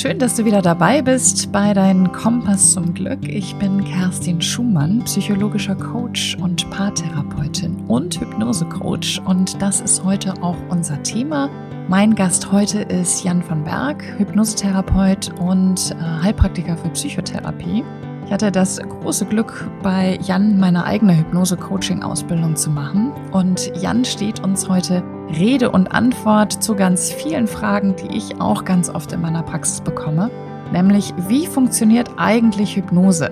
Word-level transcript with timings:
Schön, 0.00 0.18
dass 0.18 0.34
du 0.34 0.46
wieder 0.46 0.62
dabei 0.62 1.02
bist 1.02 1.52
bei 1.52 1.74
deinem 1.74 2.10
Kompass 2.10 2.72
zum 2.72 2.94
Glück. 2.94 3.18
Ich 3.28 3.54
bin 3.56 3.84
Kerstin 3.84 4.40
Schumann, 4.40 5.04
psychologischer 5.04 5.74
Coach 5.74 6.38
und 6.40 6.70
Paartherapeutin 6.70 7.76
und 7.86 8.18
Hypnosecoach. 8.18 9.20
Und 9.26 9.60
das 9.60 9.82
ist 9.82 10.02
heute 10.02 10.32
auch 10.42 10.56
unser 10.70 11.02
Thema. 11.02 11.50
Mein 11.90 12.14
Gast 12.14 12.50
heute 12.50 12.80
ist 12.80 13.24
Jan 13.24 13.42
von 13.42 13.62
Berg, 13.62 14.02
Hypnosetherapeut 14.16 15.38
und 15.38 15.90
äh, 15.90 16.22
Heilpraktiker 16.22 16.78
für 16.78 16.88
Psychotherapie. 16.88 17.84
Ich 18.24 18.32
hatte 18.32 18.50
das 18.50 18.78
große 18.78 19.26
Glück, 19.26 19.70
bei 19.82 20.18
Jan 20.22 20.58
meine 20.58 20.82
eigene 20.84 21.14
Hypnose-Coaching-Ausbildung 21.18 22.56
zu 22.56 22.70
machen. 22.70 23.12
Und 23.32 23.70
Jan 23.76 24.06
steht 24.06 24.40
uns 24.40 24.66
heute 24.66 25.02
Rede 25.30 25.70
und 25.70 25.92
Antwort 25.92 26.62
zu 26.62 26.74
ganz 26.74 27.12
vielen 27.12 27.46
Fragen, 27.46 27.94
die 27.96 28.16
ich 28.16 28.40
auch 28.40 28.64
ganz 28.64 28.90
oft 28.90 29.12
in 29.12 29.20
meiner 29.20 29.42
Praxis 29.42 29.80
bekomme. 29.80 30.30
Nämlich, 30.72 31.12
wie 31.28 31.46
funktioniert 31.46 32.10
eigentlich 32.16 32.76
Hypnose? 32.76 33.30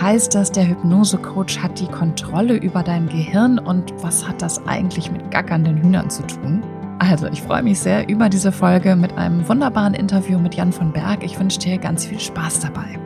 Heißt 0.00 0.34
das, 0.34 0.52
der 0.52 0.68
Hypnose-Coach 0.68 1.58
hat 1.58 1.80
die 1.80 1.88
Kontrolle 1.88 2.54
über 2.56 2.82
dein 2.82 3.08
Gehirn 3.08 3.58
und 3.58 3.92
was 4.02 4.26
hat 4.26 4.40
das 4.40 4.64
eigentlich 4.66 5.10
mit 5.10 5.30
gackernden 5.30 5.76
Hühnern 5.78 6.10
zu 6.10 6.22
tun? 6.22 6.62
Also, 7.00 7.26
ich 7.26 7.42
freue 7.42 7.62
mich 7.62 7.80
sehr 7.80 8.08
über 8.08 8.28
diese 8.28 8.52
Folge 8.52 8.94
mit 8.94 9.16
einem 9.16 9.48
wunderbaren 9.48 9.94
Interview 9.94 10.38
mit 10.38 10.54
Jan 10.54 10.72
von 10.72 10.92
Berg. 10.92 11.24
Ich 11.24 11.38
wünsche 11.40 11.58
dir 11.58 11.78
ganz 11.78 12.04
viel 12.04 12.20
Spaß 12.20 12.60
dabei. 12.60 12.98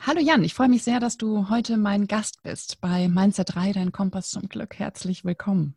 Hallo 0.00 0.20
Jan, 0.20 0.44
ich 0.44 0.54
freue 0.54 0.68
mich 0.68 0.84
sehr, 0.84 1.00
dass 1.00 1.18
du 1.18 1.50
heute 1.50 1.76
mein 1.76 2.06
Gast 2.06 2.42
bist 2.42 2.80
bei 2.80 3.08
Mindset 3.08 3.54
3, 3.54 3.72
dein 3.72 3.92
Kompass 3.92 4.30
zum 4.30 4.48
Glück. 4.48 4.78
Herzlich 4.78 5.24
willkommen. 5.24 5.76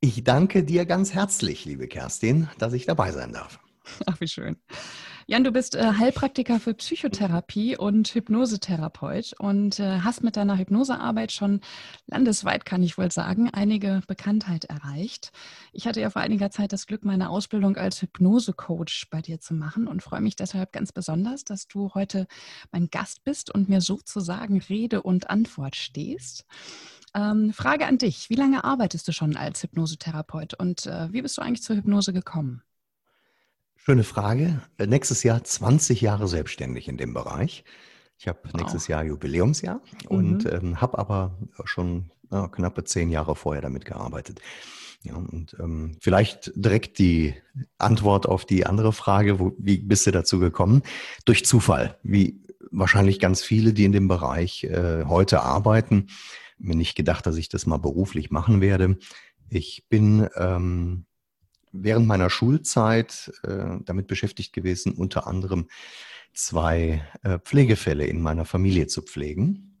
Ich 0.00 0.24
danke 0.24 0.64
dir 0.64 0.86
ganz 0.86 1.12
herzlich, 1.12 1.66
liebe 1.66 1.86
Kerstin, 1.88 2.48
dass 2.58 2.72
ich 2.72 2.86
dabei 2.86 3.12
sein 3.12 3.32
darf. 3.32 3.60
Ach, 4.06 4.18
wie 4.20 4.28
schön. 4.28 4.56
Jan, 5.30 5.44
du 5.44 5.52
bist 5.52 5.76
äh, 5.76 5.92
Heilpraktiker 5.96 6.58
für 6.58 6.74
Psychotherapie 6.74 7.76
und 7.76 8.12
Hypnosetherapeut 8.12 9.34
und 9.38 9.78
äh, 9.78 10.00
hast 10.00 10.24
mit 10.24 10.36
deiner 10.36 10.58
Hypnosearbeit 10.58 11.30
schon 11.30 11.60
landesweit, 12.08 12.64
kann 12.64 12.82
ich 12.82 12.98
wohl 12.98 13.12
sagen, 13.12 13.48
einige 13.48 14.02
Bekanntheit 14.08 14.64
erreicht. 14.64 15.30
Ich 15.72 15.86
hatte 15.86 16.00
ja 16.00 16.10
vor 16.10 16.20
einiger 16.20 16.50
Zeit 16.50 16.72
das 16.72 16.88
Glück, 16.88 17.04
meine 17.04 17.30
Ausbildung 17.30 17.76
als 17.76 18.02
Hypnosecoach 18.02 19.06
bei 19.08 19.22
dir 19.22 19.38
zu 19.38 19.54
machen 19.54 19.86
und 19.86 20.02
freue 20.02 20.20
mich 20.20 20.34
deshalb 20.34 20.72
ganz 20.72 20.90
besonders, 20.90 21.44
dass 21.44 21.68
du 21.68 21.94
heute 21.94 22.26
mein 22.72 22.90
Gast 22.90 23.22
bist 23.22 23.54
und 23.54 23.68
mir 23.68 23.82
sozusagen 23.82 24.58
Rede 24.58 25.00
und 25.00 25.30
Antwort 25.30 25.76
stehst. 25.76 26.44
Ähm, 27.14 27.52
Frage 27.52 27.86
an 27.86 27.98
dich: 27.98 28.30
Wie 28.30 28.34
lange 28.34 28.64
arbeitest 28.64 29.06
du 29.06 29.12
schon 29.12 29.36
als 29.36 29.62
Hypnosetherapeut 29.62 30.54
und 30.54 30.86
äh, 30.86 31.12
wie 31.12 31.22
bist 31.22 31.38
du 31.38 31.42
eigentlich 31.42 31.62
zur 31.62 31.76
Hypnose 31.76 32.12
gekommen? 32.12 32.64
Schöne 33.82 34.04
Frage. 34.04 34.60
Äh, 34.76 34.86
nächstes 34.86 35.22
Jahr 35.22 35.42
20 35.42 36.02
Jahre 36.02 36.28
selbstständig 36.28 36.86
in 36.86 36.98
dem 36.98 37.14
Bereich. 37.14 37.64
Ich 38.18 38.28
habe 38.28 38.40
wow. 38.44 38.60
nächstes 38.60 38.88
Jahr 38.88 39.02
Jubiläumsjahr 39.02 39.80
mhm. 40.02 40.16
und 40.16 40.46
ähm, 40.52 40.80
habe 40.82 40.98
aber 40.98 41.38
schon 41.64 42.10
ja, 42.30 42.46
knappe 42.48 42.84
zehn 42.84 43.08
Jahre 43.08 43.34
vorher 43.34 43.62
damit 43.62 43.86
gearbeitet. 43.86 44.42
Ja, 45.02 45.14
und 45.14 45.56
ähm, 45.58 45.96
vielleicht 45.98 46.52
direkt 46.54 46.98
die 46.98 47.34
Antwort 47.78 48.26
auf 48.26 48.44
die 48.44 48.66
andere 48.66 48.92
Frage, 48.92 49.40
wo, 49.40 49.54
wie 49.56 49.78
bist 49.78 50.06
du 50.06 50.10
dazu 50.10 50.38
gekommen? 50.38 50.82
Durch 51.24 51.46
Zufall, 51.46 51.98
wie 52.02 52.42
wahrscheinlich 52.70 53.18
ganz 53.18 53.42
viele, 53.42 53.72
die 53.72 53.86
in 53.86 53.92
dem 53.92 54.08
Bereich 54.08 54.64
äh, 54.64 55.04
heute 55.06 55.40
arbeiten. 55.40 56.08
Mir 56.58 56.76
nicht 56.76 56.96
gedacht, 56.96 57.24
dass 57.24 57.36
ich 57.36 57.48
das 57.48 57.64
mal 57.64 57.78
beruflich 57.78 58.30
machen 58.30 58.60
werde. 58.60 58.98
Ich 59.48 59.86
bin 59.88 60.28
ähm, 60.36 61.06
während 61.72 62.06
meiner 62.06 62.30
Schulzeit 62.30 63.32
äh, 63.42 63.78
damit 63.84 64.06
beschäftigt 64.06 64.52
gewesen, 64.52 64.92
unter 64.92 65.26
anderem 65.26 65.68
zwei 66.32 67.04
äh, 67.22 67.38
Pflegefälle 67.38 68.06
in 68.06 68.20
meiner 68.20 68.44
Familie 68.44 68.86
zu 68.86 69.02
pflegen. 69.02 69.78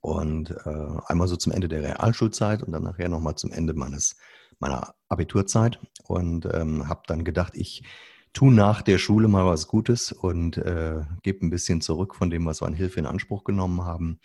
Und 0.00 0.50
äh, 0.50 1.00
einmal 1.06 1.28
so 1.28 1.36
zum 1.36 1.52
Ende 1.52 1.68
der 1.68 1.82
Realschulzeit 1.82 2.62
und 2.62 2.72
dann 2.72 2.82
nachher 2.82 3.08
nochmal 3.08 3.36
zum 3.36 3.52
Ende 3.52 3.72
meines, 3.72 4.16
meiner 4.58 4.94
Abiturzeit. 5.08 5.78
Und 6.04 6.46
ähm, 6.52 6.88
habe 6.88 7.02
dann 7.06 7.24
gedacht, 7.24 7.52
ich 7.56 7.84
tue 8.32 8.52
nach 8.52 8.82
der 8.82 8.98
Schule 8.98 9.28
mal 9.28 9.46
was 9.46 9.68
Gutes 9.68 10.10
und 10.10 10.56
äh, 10.56 11.02
gebe 11.22 11.46
ein 11.46 11.50
bisschen 11.50 11.80
zurück 11.80 12.16
von 12.16 12.30
dem, 12.30 12.46
was 12.46 12.60
wir 12.62 12.66
an 12.66 12.74
Hilfe 12.74 12.98
in 12.98 13.06
Anspruch 13.06 13.44
genommen 13.44 13.84
haben. 13.84 14.18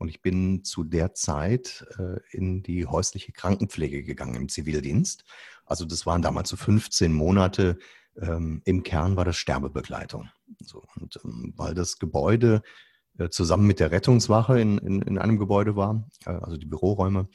Und 0.00 0.08
ich 0.08 0.20
bin 0.20 0.64
zu 0.64 0.82
der 0.82 1.14
Zeit 1.14 1.86
äh, 1.98 2.18
in 2.36 2.64
die 2.64 2.86
häusliche 2.86 3.30
Krankenpflege 3.30 4.02
gegangen 4.02 4.34
im 4.34 4.48
Zivildienst 4.48 5.24
also 5.70 5.84
das 5.84 6.04
waren 6.04 6.20
damals 6.20 6.48
so 6.48 6.56
15 6.56 7.12
Monate. 7.12 7.78
Ähm, 8.20 8.60
Im 8.64 8.82
Kern 8.82 9.14
war 9.14 9.24
das 9.24 9.36
Sterbebegleitung. 9.36 10.28
So, 10.60 10.82
und 10.96 11.20
ähm, 11.24 11.54
weil 11.56 11.74
das 11.74 12.00
Gebäude 12.00 12.62
äh, 13.18 13.28
zusammen 13.28 13.68
mit 13.68 13.78
der 13.78 13.92
Rettungswache 13.92 14.60
in, 14.60 14.78
in, 14.78 15.00
in 15.00 15.16
einem 15.16 15.38
Gebäude 15.38 15.76
war, 15.76 16.08
äh, 16.26 16.30
also 16.30 16.56
die 16.56 16.66
Büroräume, 16.66 17.28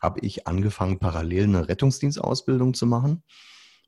habe 0.00 0.20
ich 0.20 0.46
angefangen, 0.46 1.00
parallel 1.00 1.44
eine 1.44 1.68
Rettungsdienstausbildung 1.68 2.74
zu 2.74 2.86
machen. 2.86 3.24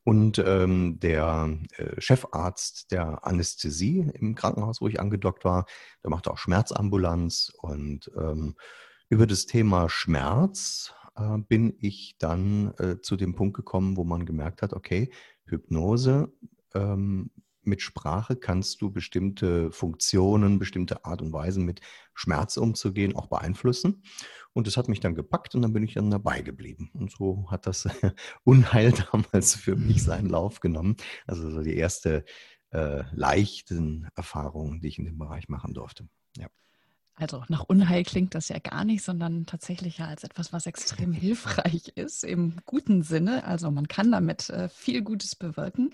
Und 0.05 0.39
ähm, 0.45 0.99
der 0.99 1.57
äh, 1.77 2.01
Chefarzt 2.01 2.91
der 2.91 3.25
Anästhesie 3.25 4.11
im 4.15 4.35
Krankenhaus, 4.35 4.81
wo 4.81 4.89
ich 4.89 4.99
angedockt 4.99 5.45
war, 5.45 5.67
der 6.03 6.11
machte 6.11 6.31
auch 6.31 6.39
Schmerzambulanz. 6.39 7.53
Und 7.61 8.11
ähm, 8.17 8.57
über 9.09 9.27
das 9.27 9.47
Thema 9.47 9.89
Schmerz 9.89 10.93
äh, 11.17 11.39
bin 11.39 11.75
ich 11.79 12.17
dann 12.19 12.75
äh, 12.79 13.01
zu 13.01 13.17
dem 13.17 13.35
Punkt 13.35 13.57
gekommen, 13.57 13.97
wo 13.97 14.03
man 14.05 14.27
gemerkt 14.27 14.63
hat, 14.63 14.73
okay, 14.73 15.13
Hypnose 15.45 16.33
ähm, 16.75 17.31
mit 17.67 17.83
Sprache 17.83 18.37
kannst 18.37 18.83
du 18.83 18.91
bestimmte 18.91 19.71
Funktionen, 19.71 20.59
bestimmte 20.59 21.05
Art 21.05 21.23
und 21.23 21.33
Weisen 21.33 21.65
mit 21.65 21.81
Schmerz 22.15 22.57
umzugehen 22.57 23.17
auch 23.17 23.29
beeinflussen. 23.29 24.03
Und 24.53 24.67
das 24.67 24.77
hat 24.77 24.89
mich 24.89 25.01
dann 25.01 25.15
gepackt 25.15 25.55
und 25.55 25.63
dann 25.63 25.73
bin 25.73 25.83
ich 25.83 25.95
dann 25.95 26.11
dabei 26.11 26.43
geblieben. 26.43 26.91
Und 26.95 27.11
so 27.11 27.51
hat 27.51 27.67
das 27.67 27.89
Unheil 28.45 28.93
damals 29.13 29.55
für 29.55 29.77
mich 29.77 30.03
seinen 30.03 30.29
Lauf 30.29 30.61
genommen. 30.61 30.97
Also 31.27 31.51
so 31.51 31.63
die 31.63 31.77
erste 31.77 32.25
äh, 32.71 33.03
leichten 33.13 34.09
Erfahrungen, 34.15 34.81
die 34.81 34.89
ich 34.89 34.99
in 34.99 35.05
dem 35.05 35.19
Bereich 35.19 35.49
machen 35.49 35.75
durfte. 35.75 36.09
Ja. 36.37 36.49
Also 37.15 37.45
nach 37.49 37.65
Unheil 37.65 38.05
klingt 38.05 38.35
das 38.35 38.49
ja 38.49 38.59
gar 38.59 38.85
nicht, 38.85 39.03
sondern 39.03 39.45
tatsächlich 39.45 39.99
ja 39.99 40.07
als 40.07 40.25
etwas, 40.25 40.53
was 40.53 40.67
extrem 40.67 41.13
hilfreich 41.13 41.89
ist, 41.95 42.25
im 42.25 42.57
guten 42.65 43.03
Sinne. 43.03 43.45
Also 43.45 43.71
man 43.71 43.87
kann 43.87 44.11
damit 44.11 44.49
äh, 44.49 44.69
viel 44.69 45.03
Gutes 45.03 45.37
bewirken. 45.37 45.91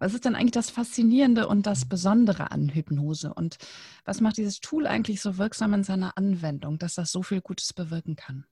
Was 0.00 0.12
ist 0.12 0.24
denn 0.24 0.34
eigentlich 0.34 0.50
das 0.52 0.70
Faszinierende 0.70 1.46
und 1.46 1.66
das 1.66 1.84
Besondere 1.84 2.50
an 2.50 2.68
Hypnose? 2.68 3.32
Und 3.32 3.58
was 4.04 4.20
macht 4.20 4.38
dieses 4.38 4.60
Tool 4.60 4.86
eigentlich 4.86 5.20
so 5.20 5.38
wirksam 5.38 5.72
in 5.72 5.84
seiner 5.84 6.18
Anwendung, 6.18 6.78
dass 6.78 6.94
das 6.94 7.12
so 7.12 7.22
viel 7.22 7.40
Gutes 7.40 7.72
bewirken 7.72 8.16
kann? 8.16 8.44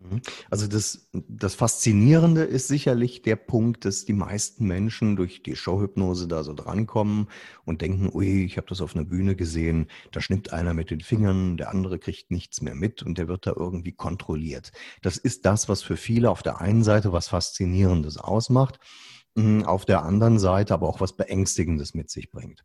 Mhm. 0.00 0.22
Also 0.48 0.66
das, 0.66 1.08
das 1.12 1.54
Faszinierende 1.54 2.42
ist 2.42 2.68
sicherlich 2.68 3.22
der 3.22 3.36
Punkt, 3.36 3.84
dass 3.84 4.04
die 4.06 4.14
meisten 4.14 4.66
Menschen 4.66 5.14
durch 5.16 5.42
die 5.42 5.56
Showhypnose 5.56 6.26
da 6.26 6.42
so 6.42 6.54
drankommen 6.54 7.28
und 7.64 7.82
denken, 7.82 8.10
ui, 8.12 8.44
ich 8.44 8.56
habe 8.56 8.66
das 8.66 8.80
auf 8.80 8.96
einer 8.96 9.04
Bühne 9.04 9.36
gesehen, 9.36 9.88
da 10.12 10.20
schnippt 10.20 10.52
einer 10.52 10.72
mit 10.72 10.90
den 10.90 11.00
Fingern, 11.00 11.56
der 11.58 11.70
andere 11.70 11.98
kriegt 11.98 12.30
nichts 12.30 12.62
mehr 12.62 12.74
mit 12.74 13.02
und 13.02 13.18
der 13.18 13.28
wird 13.28 13.46
da 13.46 13.52
irgendwie 13.54 13.92
kontrolliert. 13.92 14.72
Das 15.02 15.18
ist 15.18 15.44
das, 15.44 15.68
was 15.68 15.82
für 15.82 15.96
viele 15.96 16.30
auf 16.30 16.42
der 16.42 16.60
einen 16.60 16.82
Seite 16.82 17.12
was 17.12 17.28
Faszinierendes 17.28 18.16
ausmacht, 18.16 18.80
hm, 19.36 19.64
auf 19.64 19.84
der 19.84 20.04
anderen 20.04 20.38
Seite 20.38 20.72
aber 20.72 20.88
auch 20.88 21.00
was 21.00 21.16
Beängstigendes 21.16 21.94
mit 21.94 22.10
sich 22.10 22.30
bringt. 22.30 22.64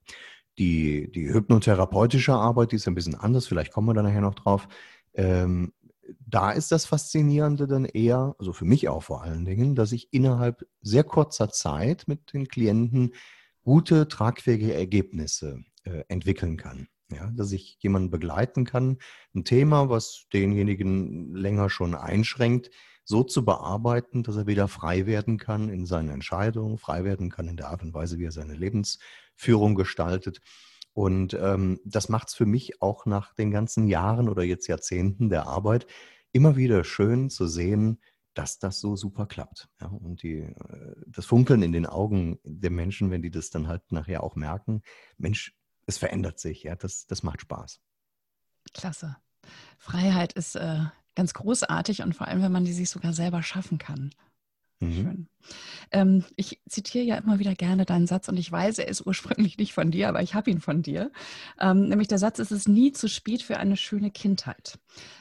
Die, 0.57 1.11
die 1.11 1.33
hypnotherapeutische 1.33 2.33
Arbeit, 2.33 2.71
die 2.71 2.77
ist 2.77 2.87
ein 2.87 2.95
bisschen 2.95 3.15
anders, 3.15 3.45
vielleicht 3.45 3.73
kommen 3.73 3.87
wir 3.87 3.93
da 3.93 4.03
nachher 4.03 4.21
noch 4.21 4.35
drauf, 4.35 4.69
ähm, 5.15 5.73
da 6.19 6.51
ist 6.51 6.71
das 6.71 6.85
Faszinierende 6.85 7.67
dann 7.67 7.85
eher, 7.85 8.35
also 8.39 8.53
für 8.53 8.65
mich 8.65 8.89
auch 8.89 9.03
vor 9.03 9.23
allen 9.23 9.45
Dingen, 9.45 9.75
dass 9.75 9.91
ich 9.91 10.13
innerhalb 10.13 10.65
sehr 10.81 11.03
kurzer 11.03 11.49
Zeit 11.49 12.07
mit 12.07 12.33
den 12.33 12.47
Klienten 12.47 13.13
gute, 13.63 14.07
tragfähige 14.07 14.73
Ergebnisse 14.73 15.63
äh, 15.83 16.03
entwickeln 16.07 16.57
kann. 16.57 16.87
Ja, 17.11 17.29
dass 17.31 17.51
ich 17.51 17.77
jemanden 17.81 18.09
begleiten 18.09 18.65
kann, 18.65 18.97
ein 19.35 19.45
Thema, 19.45 19.89
was 19.89 20.25
denjenigen 20.33 21.35
länger 21.35 21.69
schon 21.69 21.93
einschränkt, 21.93 22.71
so 23.03 23.23
zu 23.23 23.45
bearbeiten, 23.45 24.23
dass 24.23 24.35
er 24.35 24.47
wieder 24.47 24.67
frei 24.67 25.05
werden 25.05 25.37
kann 25.37 25.69
in 25.69 25.85
seinen 25.85 26.09
Entscheidungen, 26.09 26.79
frei 26.79 27.03
werden 27.03 27.29
kann 27.29 27.47
in 27.47 27.57
der 27.57 27.69
Art 27.69 27.83
und 27.83 27.93
Weise, 27.93 28.17
wie 28.17 28.25
er 28.25 28.31
seine 28.31 28.55
Lebensführung 28.55 29.75
gestaltet. 29.75 30.41
Und 30.95 31.33
ähm, 31.33 31.81
das 31.83 32.07
macht 32.07 32.29
es 32.29 32.35
für 32.35 32.45
mich 32.45 32.81
auch 32.81 33.05
nach 33.05 33.33
den 33.33 33.51
ganzen 33.51 33.89
Jahren 33.89 34.29
oder 34.29 34.43
jetzt 34.43 34.67
Jahrzehnten 34.67 35.27
der 35.27 35.45
Arbeit 35.45 35.87
immer 36.31 36.55
wieder 36.55 36.85
schön 36.85 37.29
zu 37.29 37.47
sehen, 37.47 37.99
dass 38.33 38.59
das 38.59 38.79
so 38.79 38.95
super 38.95 39.25
klappt. 39.25 39.67
Ja, 39.81 39.87
und 39.87 40.23
die, 40.23 40.37
äh, 40.39 40.95
das 41.05 41.25
Funkeln 41.25 41.63
in 41.63 41.73
den 41.73 41.85
Augen 41.85 42.39
der 42.45 42.71
Menschen, 42.71 43.11
wenn 43.11 43.21
die 43.21 43.29
das 43.29 43.49
dann 43.49 43.67
halt 43.67 43.91
nachher 43.91 44.23
auch 44.23 44.37
merken, 44.37 44.83
Mensch, 45.17 45.53
es 45.85 45.97
verändert 45.97 46.39
sich, 46.39 46.63
ja, 46.63 46.77
das, 46.77 47.05
das 47.07 47.23
macht 47.23 47.41
Spaß. 47.41 47.81
Klasse. 48.73 49.17
Freiheit 49.77 50.31
ist 50.31 50.55
äh, 50.55 50.79
ganz 51.13 51.33
großartig 51.33 52.03
und 52.03 52.15
vor 52.15 52.29
allem, 52.29 52.41
wenn 52.41 52.53
man 52.53 52.63
die 52.63 52.73
sich 52.73 52.89
sogar 52.89 53.11
selber 53.11 53.43
schaffen 53.43 53.79
kann. 53.79 54.11
Mhm. 54.79 54.93
Schön. 54.93 55.27
Ähm, 55.91 56.25
ich 56.35 56.59
zitiere 56.67 57.05
ja 57.05 57.15
immer 57.17 57.39
wieder 57.39 57.55
gerne 57.55 57.85
deinen 57.85 58.07
Satz 58.07 58.27
und 58.27 58.37
ich 58.37 58.51
weiß, 58.51 58.79
er 58.79 58.87
ist 58.87 59.05
ursprünglich 59.05 59.57
nicht 59.57 59.73
von 59.73 59.91
dir, 59.91 60.09
aber 60.09 60.21
ich 60.21 60.33
habe 60.33 60.49
ihn 60.49 60.59
von 60.59 60.81
dir. 60.81 61.11
Ähm, 61.59 61.87
nämlich 61.87 62.07
der 62.07 62.17
Satz, 62.17 62.39
es 62.39 62.51
ist 62.51 62.67
nie 62.67 62.91
zu 62.91 63.07
spät 63.07 63.43
für 63.43 63.57
eine 63.57 63.77
schöne 63.77 64.11
Kindheit. 64.11 64.79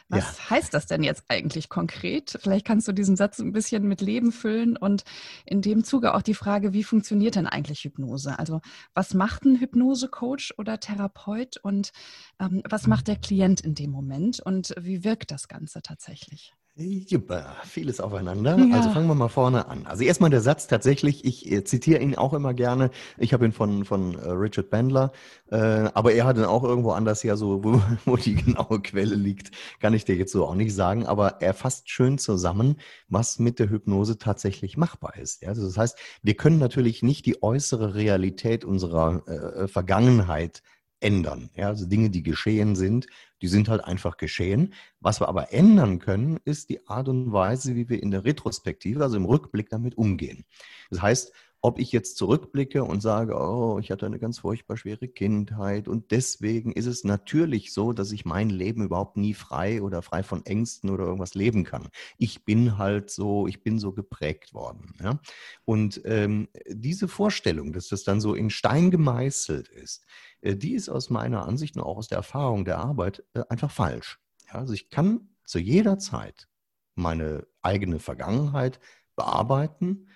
Was 0.09 0.39
ja. 0.39 0.51
heißt 0.51 0.75
das 0.75 0.87
denn 0.87 1.03
jetzt 1.03 1.25
eigentlich 1.29 1.69
konkret? 1.69 2.39
Vielleicht 2.41 2.67
kannst 2.67 2.89
du 2.89 2.93
diesen 2.93 3.17
Satz 3.17 3.39
ein 3.39 3.53
bisschen 3.53 3.87
mit 3.87 4.01
Leben 4.01 4.33
füllen 4.33 4.77
und 4.77 5.05
in 5.45 5.62
dem 5.62 5.85
Zuge 5.85 6.15
auch 6.15 6.23
die 6.23 6.35
Frage, 6.35 6.73
wie 6.73 6.85
funktioniert 6.85 7.37
denn 7.37 7.47
eigentlich 7.47 7.85
Hypnose? 7.85 8.39
Also 8.39 8.61
was 8.95 9.15
macht 9.15 9.45
ein 9.45 9.61
Hypnose-Coach 9.61 10.55
oder 10.59 10.81
Therapeut 10.81 11.59
und 11.62 11.93
ähm, 12.41 12.62
was 12.69 12.87
macht 12.87 13.09
der 13.09 13.17
Klient 13.17 13.61
in 13.61 13.75
dem 13.75 13.91
Moment 13.91 14.41
und 14.41 14.75
wie 14.79 15.05
wirkt 15.05 15.31
das 15.31 15.49
Ganze 15.49 15.83
tatsächlich? 15.83 16.55
Ja, 16.76 17.55
vieles 17.65 18.00
aufeinander. 18.00 18.59
Ja. 18.59 18.75
Also 18.75 18.91
fangen 18.91 19.06
wir 19.06 19.15
mal 19.15 19.29
vorne 19.29 19.69
an. 19.69 19.87
Also 19.87 20.03
erstmal 20.03 20.31
der 20.31 20.41
Satz 20.41 20.67
tatsächlich, 20.67 21.25
ich 21.25 21.50
äh, 21.53 21.62
zitiere 21.62 22.03
ihn 22.03 22.17
auch 22.17 22.32
immer 22.32 22.53
gerne. 22.53 22.91
Ich 23.17 23.32
habe 23.32 23.44
ihn 23.44 23.53
von, 23.53 23.85
von 23.85 24.19
äh, 24.19 24.31
Richard 24.31 24.71
Bandler, 24.71 25.12
äh, 25.53 25.56
aber 25.56 26.15
er 26.15 26.25
hat 26.25 26.37
ihn 26.37 26.44
auch 26.44 26.65
irgendwo 26.65 26.91
anders 26.91 27.23
ja 27.23 27.37
so, 27.37 27.62
wo, 27.62 27.81
wo 28.05 28.17
die 28.17 28.35
genaue 28.35 28.82
Quelle 28.82 29.15
liegt, 29.15 29.53
kann 29.79 29.94
ich 29.94 30.05
dir 30.05 30.17
jetzt 30.17 30.32
so 30.32 30.47
auch 30.47 30.56
nicht 30.56 30.75
sagen. 30.75 31.06
Aber 31.06 31.41
er 31.41 31.55
fasst 31.55 31.91
schön 31.91 32.19
zusammen, 32.19 32.81
was 33.09 33.38
mit 33.38 33.61
der 33.61 33.71
Hypnose 33.71 34.19
tatsächlich 34.19 34.76
machbar 34.76 35.17
ist. 35.17 35.43
Ja, 35.43 35.50
also 35.50 35.65
das 35.65 35.79
heißt, 35.79 35.97
wir 36.25 36.35
können 36.35 36.59
natürlich 36.59 37.05
nicht 37.05 37.25
die 37.26 37.41
äußere 37.41 37.94
Realität 37.94 38.65
unserer 38.65 39.23
äh, 39.29 39.69
Vergangenheit 39.69 40.61
ändern. 41.05 41.51
Ja, 41.55 41.69
also 41.69 41.87
Dinge, 41.87 42.11
die 42.11 42.23
geschehen 42.23 42.75
sind, 42.75 43.06
die 43.43 43.49
sind 43.49 43.69
halt 43.69 43.85
einfach 43.85 44.17
geschehen. 44.17 44.73
Was 45.01 45.21
wir 45.21 45.29
aber 45.29 45.53
ändern 45.53 45.99
können, 45.99 46.41
ist 46.45 46.71
die 46.71 46.87
Art 46.89 47.09
und 47.09 47.31
Weise, 47.31 47.77
wie 47.77 47.89
wir 47.89 48.03
in 48.03 48.11
der 48.11 48.25
Retrospektive, 48.25 49.03
also 49.03 49.17
im 49.17 49.27
Rückblick 49.27 49.69
damit 49.69 49.99
umgehen. 49.99 50.45
Das 50.91 51.03
heißt, 51.03 51.33
ob 51.65 51.79
ich 51.79 51.93
jetzt 51.93 52.19
zurückblicke 52.19 52.85
und 52.85 53.01
sage, 53.01 53.35
oh, 53.35 53.79
ich 53.79 53.91
hatte 53.91 54.05
eine 54.05 54.19
ganz 54.19 54.41
furchtbar 54.41 54.77
schwere 54.77 55.09
Kindheit 55.09 55.89
und 55.89 56.11
deswegen 56.11 56.73
ist 56.73 56.85
es 56.85 57.05
natürlich 57.05 57.73
so, 57.73 57.95
dass 57.95 58.12
ich 58.12 58.27
mein 58.27 58.50
Leben 58.50 58.85
überhaupt 58.85 59.17
nie 59.17 59.33
frei 59.33 59.81
oder 59.81 60.03
frei 60.03 60.23
von 60.23 60.45
Ängsten 60.45 60.91
oder 60.91 61.05
irgendwas 61.05 61.35
leben 61.35 61.65
kann. 61.65 61.89
Ich 62.19 62.45
bin 62.45 62.77
halt 62.77 63.09
so, 63.09 63.47
ich 63.47 63.62
bin 63.62 63.79
so 63.79 63.93
geprägt 63.93 64.53
worden. 64.53 64.93
Ja? 65.03 65.19
Und 65.65 66.03
ähm, 66.05 66.49
diese 66.69 67.09
Vorstellung, 67.09 67.73
dass 67.73 67.89
das 67.89 68.05
dann 68.05 68.21
so 68.21 68.35
in 68.35 68.50
Stein 68.50 68.91
gemeißelt 68.91 69.69
ist, 69.69 70.05
die 70.52 70.75
ist 70.75 70.88
aus 70.88 71.11
meiner 71.11 71.46
Ansicht 71.46 71.76
und 71.76 71.82
auch 71.82 71.96
aus 71.96 72.08
der 72.08 72.19
Erfahrung 72.19 72.64
der 72.64 72.79
Arbeit 72.79 73.25
äh, 73.35 73.43
einfach 73.49 73.70
falsch. 73.70 74.20
Also 74.49 74.73
ich 74.73 74.91
kann 74.91 75.29
zu 75.44 75.58
jeder 75.58 75.99
Zeit 75.99 76.49
meine 76.94 77.46
eigene 77.62 77.99
Vergangenheit 77.99 78.79
bearbeiten, 79.17 80.08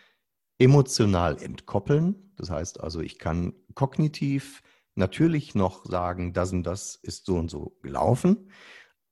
emotional 0.58 1.42
entkoppeln. 1.42 2.32
Das 2.36 2.50
heißt 2.50 2.80
also, 2.80 3.00
ich 3.00 3.18
kann 3.18 3.54
kognitiv 3.74 4.62
natürlich 4.94 5.54
noch 5.54 5.84
sagen, 5.86 6.32
das 6.32 6.52
und 6.52 6.64
das 6.64 6.96
ist 6.96 7.26
so 7.26 7.36
und 7.36 7.50
so 7.50 7.76
gelaufen, 7.82 8.50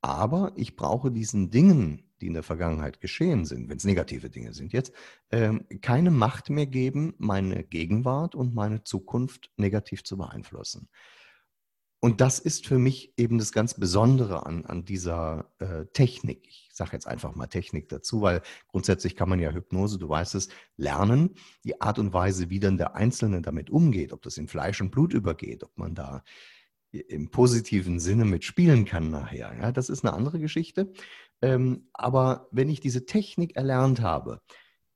aber 0.00 0.52
ich 0.56 0.76
brauche 0.76 1.10
diesen 1.10 1.50
Dingen, 1.50 2.05
die 2.20 2.26
in 2.26 2.34
der 2.34 2.42
Vergangenheit 2.42 3.00
geschehen 3.00 3.44
sind, 3.44 3.68
wenn 3.68 3.76
es 3.76 3.84
negative 3.84 4.30
Dinge 4.30 4.52
sind 4.54 4.72
jetzt, 4.72 4.92
ähm, 5.30 5.66
keine 5.80 6.10
Macht 6.10 6.50
mehr 6.50 6.66
geben, 6.66 7.14
meine 7.18 7.64
Gegenwart 7.64 8.34
und 8.34 8.54
meine 8.54 8.84
Zukunft 8.84 9.50
negativ 9.56 10.04
zu 10.04 10.16
beeinflussen. 10.16 10.88
Und 12.00 12.20
das 12.20 12.38
ist 12.38 12.66
für 12.66 12.78
mich 12.78 13.14
eben 13.16 13.38
das 13.38 13.52
ganz 13.52 13.74
Besondere 13.74 14.44
an, 14.46 14.64
an 14.66 14.84
dieser 14.84 15.50
äh, 15.58 15.86
Technik. 15.86 16.46
Ich 16.46 16.70
sage 16.72 16.90
jetzt 16.92 17.08
einfach 17.08 17.34
mal 17.34 17.46
Technik 17.46 17.88
dazu, 17.88 18.20
weil 18.20 18.42
grundsätzlich 18.68 19.16
kann 19.16 19.30
man 19.30 19.40
ja 19.40 19.50
Hypnose, 19.50 19.98
du 19.98 20.08
weißt 20.08 20.34
es, 20.34 20.48
lernen. 20.76 21.34
Die 21.64 21.80
Art 21.80 21.98
und 21.98 22.12
Weise, 22.12 22.50
wie 22.50 22.60
dann 22.60 22.76
der 22.76 22.94
Einzelne 22.94 23.40
damit 23.40 23.70
umgeht, 23.70 24.12
ob 24.12 24.22
das 24.22 24.36
in 24.36 24.46
Fleisch 24.46 24.80
und 24.80 24.90
Blut 24.90 25.14
übergeht, 25.14 25.64
ob 25.64 25.76
man 25.78 25.94
da 25.94 26.22
im 26.92 27.30
positiven 27.30 27.98
Sinne 27.98 28.24
mitspielen 28.24 28.84
kann 28.84 29.10
nachher. 29.10 29.54
Ja, 29.60 29.72
das 29.72 29.88
ist 29.88 30.04
eine 30.04 30.14
andere 30.14 30.38
Geschichte. 30.38 30.92
Ähm, 31.42 31.88
aber 31.92 32.48
wenn 32.50 32.68
ich 32.68 32.80
diese 32.80 33.06
Technik 33.06 33.56
erlernt 33.56 34.00
habe, 34.00 34.40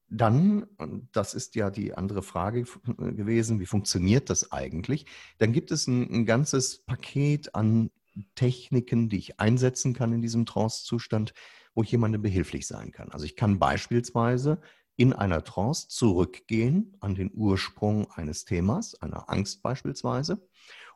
dann, 0.09 0.65
und 0.79 1.09
das 1.13 1.35
ist 1.35 1.55
ja 1.55 1.71
die 1.71 1.95
andere 1.95 2.23
Frage 2.23 2.65
gewesen, 2.97 3.61
wie 3.61 3.67
funktioniert 3.67 4.29
das 4.29 4.51
eigentlich? 4.51 5.07
Dann 5.39 5.53
gibt 5.53 5.71
es 5.71 5.87
ein, 5.87 6.11
ein 6.13 6.27
ganzes 6.27 6.85
Paket 6.85 7.55
an 7.55 7.91
Techniken, 8.35 9.09
die 9.09 9.19
ich 9.19 9.41
einsetzen 9.41 9.95
kann 9.95 10.13
in 10.13 10.21
diesem 10.21 10.47
Trance-Zustand, 10.47 11.33
wo 11.75 11.83
ich 11.83 11.93
jemandem 11.93 12.23
behilflich 12.23 12.67
sein 12.67 12.91
kann. 12.91 13.11
Also 13.13 13.25
ich 13.25 13.37
kann 13.37 13.61
beispielsweise 13.61 14.61
in 14.97 15.13
einer 15.13 15.45
Trance 15.45 15.89
zurückgehen 15.89 16.97
an 17.01 17.15
den 17.15 17.31
Ursprung 17.33 18.11
eines 18.11 18.45
Themas, 18.45 19.01
einer 19.01 19.31
Angst 19.31 19.63
beispielsweise, 19.63 20.47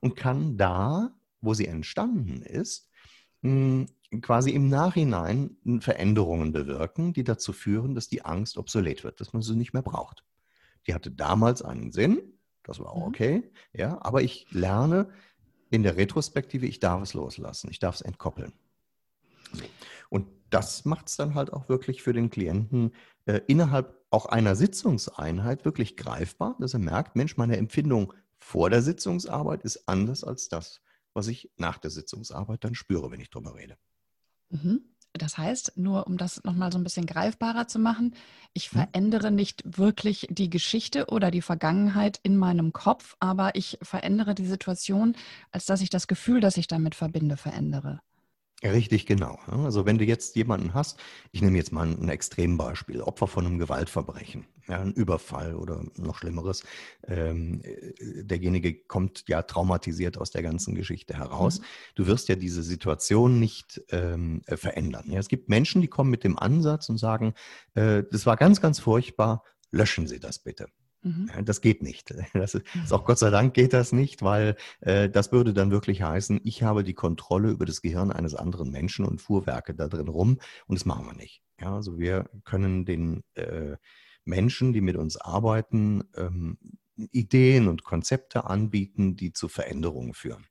und 0.00 0.16
kann 0.16 0.58
da, 0.58 1.14
wo 1.40 1.54
sie 1.54 1.66
entstanden 1.66 2.42
ist, 2.42 2.90
hm, 3.42 3.86
quasi 4.20 4.50
im 4.50 4.68
Nachhinein 4.68 5.56
Veränderungen 5.80 6.52
bewirken, 6.52 7.12
die 7.12 7.24
dazu 7.24 7.52
führen, 7.52 7.94
dass 7.94 8.08
die 8.08 8.24
Angst 8.24 8.56
obsolet 8.58 9.04
wird, 9.04 9.20
dass 9.20 9.32
man 9.32 9.42
sie 9.42 9.56
nicht 9.56 9.72
mehr 9.72 9.82
braucht. 9.82 10.24
Die 10.86 10.94
hatte 10.94 11.10
damals 11.10 11.62
einen 11.62 11.92
Sinn, 11.92 12.20
das 12.62 12.80
war 12.80 12.92
auch 12.92 13.06
mhm. 13.06 13.08
okay, 13.08 13.50
ja, 13.72 13.98
aber 14.02 14.22
ich 14.22 14.46
lerne 14.50 15.10
in 15.70 15.82
der 15.82 15.96
Retrospektive, 15.96 16.66
ich 16.66 16.80
darf 16.80 17.02
es 17.02 17.14
loslassen, 17.14 17.70
ich 17.70 17.78
darf 17.78 17.96
es 17.96 18.00
entkoppeln. 18.00 18.52
Und 20.08 20.26
das 20.50 20.84
macht 20.84 21.08
es 21.08 21.16
dann 21.16 21.34
halt 21.34 21.52
auch 21.52 21.68
wirklich 21.68 22.02
für 22.02 22.12
den 22.12 22.30
Klienten 22.30 22.92
äh, 23.26 23.40
innerhalb 23.46 24.04
auch 24.10 24.26
einer 24.26 24.54
Sitzungseinheit 24.54 25.64
wirklich 25.64 25.96
greifbar, 25.96 26.56
dass 26.60 26.74
er 26.74 26.80
merkt, 26.80 27.16
Mensch, 27.16 27.36
meine 27.36 27.56
Empfindung 27.56 28.12
vor 28.38 28.70
der 28.70 28.82
Sitzungsarbeit 28.82 29.62
ist 29.62 29.88
anders 29.88 30.22
als 30.22 30.48
das, 30.48 30.80
was 31.14 31.28
ich 31.28 31.50
nach 31.56 31.78
der 31.78 31.90
Sitzungsarbeit 31.90 32.62
dann 32.62 32.74
spüre, 32.74 33.10
wenn 33.10 33.20
ich 33.20 33.30
drüber 33.30 33.54
rede. 33.54 33.76
Mhm. 34.54 34.80
Das 35.16 35.38
heißt, 35.38 35.74
nur 35.76 36.08
um 36.08 36.16
das 36.16 36.42
nochmal 36.42 36.72
so 36.72 36.78
ein 36.78 36.82
bisschen 36.82 37.06
greifbarer 37.06 37.68
zu 37.68 37.78
machen, 37.78 38.14
ich 38.52 38.72
mhm. 38.72 38.78
verändere 38.78 39.30
nicht 39.30 39.62
wirklich 39.64 40.26
die 40.30 40.50
Geschichte 40.50 41.06
oder 41.06 41.30
die 41.30 41.42
Vergangenheit 41.42 42.18
in 42.22 42.36
meinem 42.36 42.72
Kopf, 42.72 43.14
aber 43.20 43.54
ich 43.54 43.78
verändere 43.80 44.34
die 44.34 44.46
Situation, 44.46 45.14
als 45.52 45.66
dass 45.66 45.82
ich 45.82 45.90
das 45.90 46.08
Gefühl, 46.08 46.40
das 46.40 46.56
ich 46.56 46.66
damit 46.66 46.96
verbinde, 46.96 47.36
verändere. 47.36 48.00
Richtig, 48.64 49.04
genau. 49.04 49.38
Also 49.46 49.84
wenn 49.84 49.98
du 49.98 50.04
jetzt 50.06 50.36
jemanden 50.36 50.72
hast, 50.72 50.98
ich 51.32 51.42
nehme 51.42 51.58
jetzt 51.58 51.70
mal 51.70 51.86
ein 51.86 52.08
Extrembeispiel, 52.08 53.02
Opfer 53.02 53.26
von 53.26 53.44
einem 53.44 53.58
Gewaltverbrechen, 53.58 54.46
ja, 54.68 54.80
ein 54.80 54.94
Überfall 54.94 55.54
oder 55.54 55.84
noch 55.96 56.16
Schlimmeres. 56.16 56.64
Ähm, 57.06 57.60
äh, 57.62 58.24
derjenige 58.24 58.74
kommt 58.74 59.24
ja 59.28 59.42
traumatisiert 59.42 60.16
aus 60.16 60.30
der 60.30 60.42
ganzen 60.42 60.74
Geschichte 60.74 61.14
heraus. 61.14 61.60
Mhm. 61.60 61.64
Du 61.96 62.06
wirst 62.06 62.30
ja 62.30 62.36
diese 62.36 62.62
Situation 62.62 63.38
nicht 63.38 63.82
ähm, 63.90 64.40
äh, 64.46 64.56
verändern. 64.56 65.10
Ja, 65.10 65.18
es 65.18 65.28
gibt 65.28 65.50
Menschen, 65.50 65.82
die 65.82 65.88
kommen 65.88 66.10
mit 66.10 66.24
dem 66.24 66.38
Ansatz 66.38 66.88
und 66.88 66.96
sagen, 66.96 67.34
äh, 67.74 68.02
das 68.10 68.24
war 68.24 68.38
ganz, 68.38 68.62
ganz 68.62 68.78
furchtbar, 68.78 69.44
löschen 69.72 70.06
Sie 70.06 70.20
das 70.20 70.38
bitte. 70.38 70.68
Mhm. 71.04 71.30
Das 71.44 71.60
geht 71.60 71.82
nicht. 71.82 72.14
Das 72.34 72.54
ist, 72.54 72.64
mhm. 72.74 72.90
auch 72.90 73.04
Gott 73.04 73.18
sei 73.18 73.30
Dank 73.30 73.54
geht 73.54 73.72
das 73.72 73.92
nicht, 73.92 74.22
weil 74.22 74.56
äh, 74.80 75.08
das 75.08 75.30
würde 75.30 75.52
dann 75.54 75.70
wirklich 75.70 76.02
heißen, 76.02 76.40
ich 76.42 76.62
habe 76.62 76.82
die 76.82 76.94
Kontrolle 76.94 77.50
über 77.50 77.66
das 77.66 77.82
Gehirn 77.82 78.10
eines 78.10 78.34
anderen 78.34 78.70
Menschen 78.70 79.04
und 79.04 79.20
Fuhrwerke 79.20 79.74
da 79.74 79.88
drin 79.88 80.08
rum 80.08 80.38
und 80.66 80.78
das 80.78 80.86
machen 80.86 81.06
wir 81.06 81.14
nicht. 81.14 81.42
Ja, 81.60 81.76
also 81.76 81.98
wir 81.98 82.28
können 82.44 82.84
den 82.84 83.22
äh, 83.34 83.76
Menschen, 84.24 84.72
die 84.72 84.80
mit 84.80 84.96
uns 84.96 85.16
arbeiten, 85.16 86.04
ähm, 86.16 86.58
Ideen 86.96 87.68
und 87.68 87.84
Konzepte 87.84 88.46
anbieten, 88.46 89.16
die 89.16 89.32
zu 89.32 89.48
Veränderungen 89.48 90.14
führen. 90.14 90.46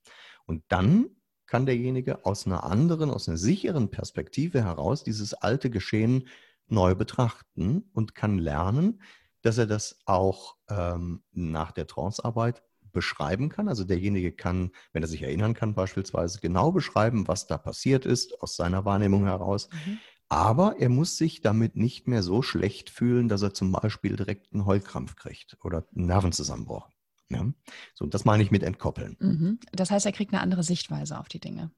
Und 0.45 0.63
dann 0.67 1.07
kann 1.47 1.65
derjenige 1.65 2.25
aus 2.25 2.45
einer 2.45 2.63
anderen, 2.63 3.09
aus 3.09 3.27
einer 3.27 3.37
sicheren 3.37 3.89
Perspektive 3.89 4.63
heraus 4.63 5.03
dieses 5.03 5.33
alte 5.33 5.69
Geschehen 5.69 6.27
neu 6.67 6.95
betrachten 6.95 7.89
und 7.93 8.15
kann 8.15 8.37
lernen, 8.37 9.01
dass 9.43 9.57
er 9.57 9.67
das 9.67 9.99
auch 10.05 10.55
ähm, 10.69 11.21
nach 11.31 11.71
der 11.71 11.85
Trancearbeit 11.87 12.63
beschreiben 12.91 13.49
kann. 13.49 13.67
Also 13.67 13.83
derjenige 13.83 14.31
kann, 14.31 14.71
wenn 14.93 15.03
er 15.03 15.07
sich 15.07 15.21
erinnern 15.21 15.53
kann, 15.53 15.75
beispielsweise 15.75 16.39
genau 16.39 16.71
beschreiben, 16.71 17.27
was 17.27 17.47
da 17.47 17.57
passiert 17.57 18.05
ist, 18.05 18.41
aus 18.41 18.55
seiner 18.55 18.85
Wahrnehmung 18.85 19.25
heraus. 19.25 19.69
Mhm. 19.85 19.99
Aber 20.29 20.77
er 20.79 20.89
muss 20.89 21.17
sich 21.17 21.41
damit 21.41 21.75
nicht 21.75 22.07
mehr 22.07 22.23
so 22.23 22.41
schlecht 22.41 22.89
fühlen, 22.89 23.27
dass 23.27 23.41
er 23.41 23.53
zum 23.53 23.71
Beispiel 23.71 24.15
direkt 24.15 24.53
einen 24.53 24.65
Heulkrampf 24.65 25.15
kriegt 25.15 25.57
oder 25.63 25.85
einen 25.95 26.07
Nervenzusammenbruch. 26.07 26.89
Ja? 27.29 27.45
So, 27.93 28.05
das 28.05 28.25
meine 28.25 28.41
ich 28.41 28.51
mit 28.51 28.63
entkoppeln. 28.63 29.17
Mhm. 29.19 29.59
Das 29.71 29.91
heißt, 29.91 30.05
er 30.05 30.11
kriegt 30.11 30.33
eine 30.33 30.41
andere 30.41 30.63
Sichtweise 30.63 31.19
auf 31.19 31.27
die 31.27 31.39
Dinge. 31.39 31.71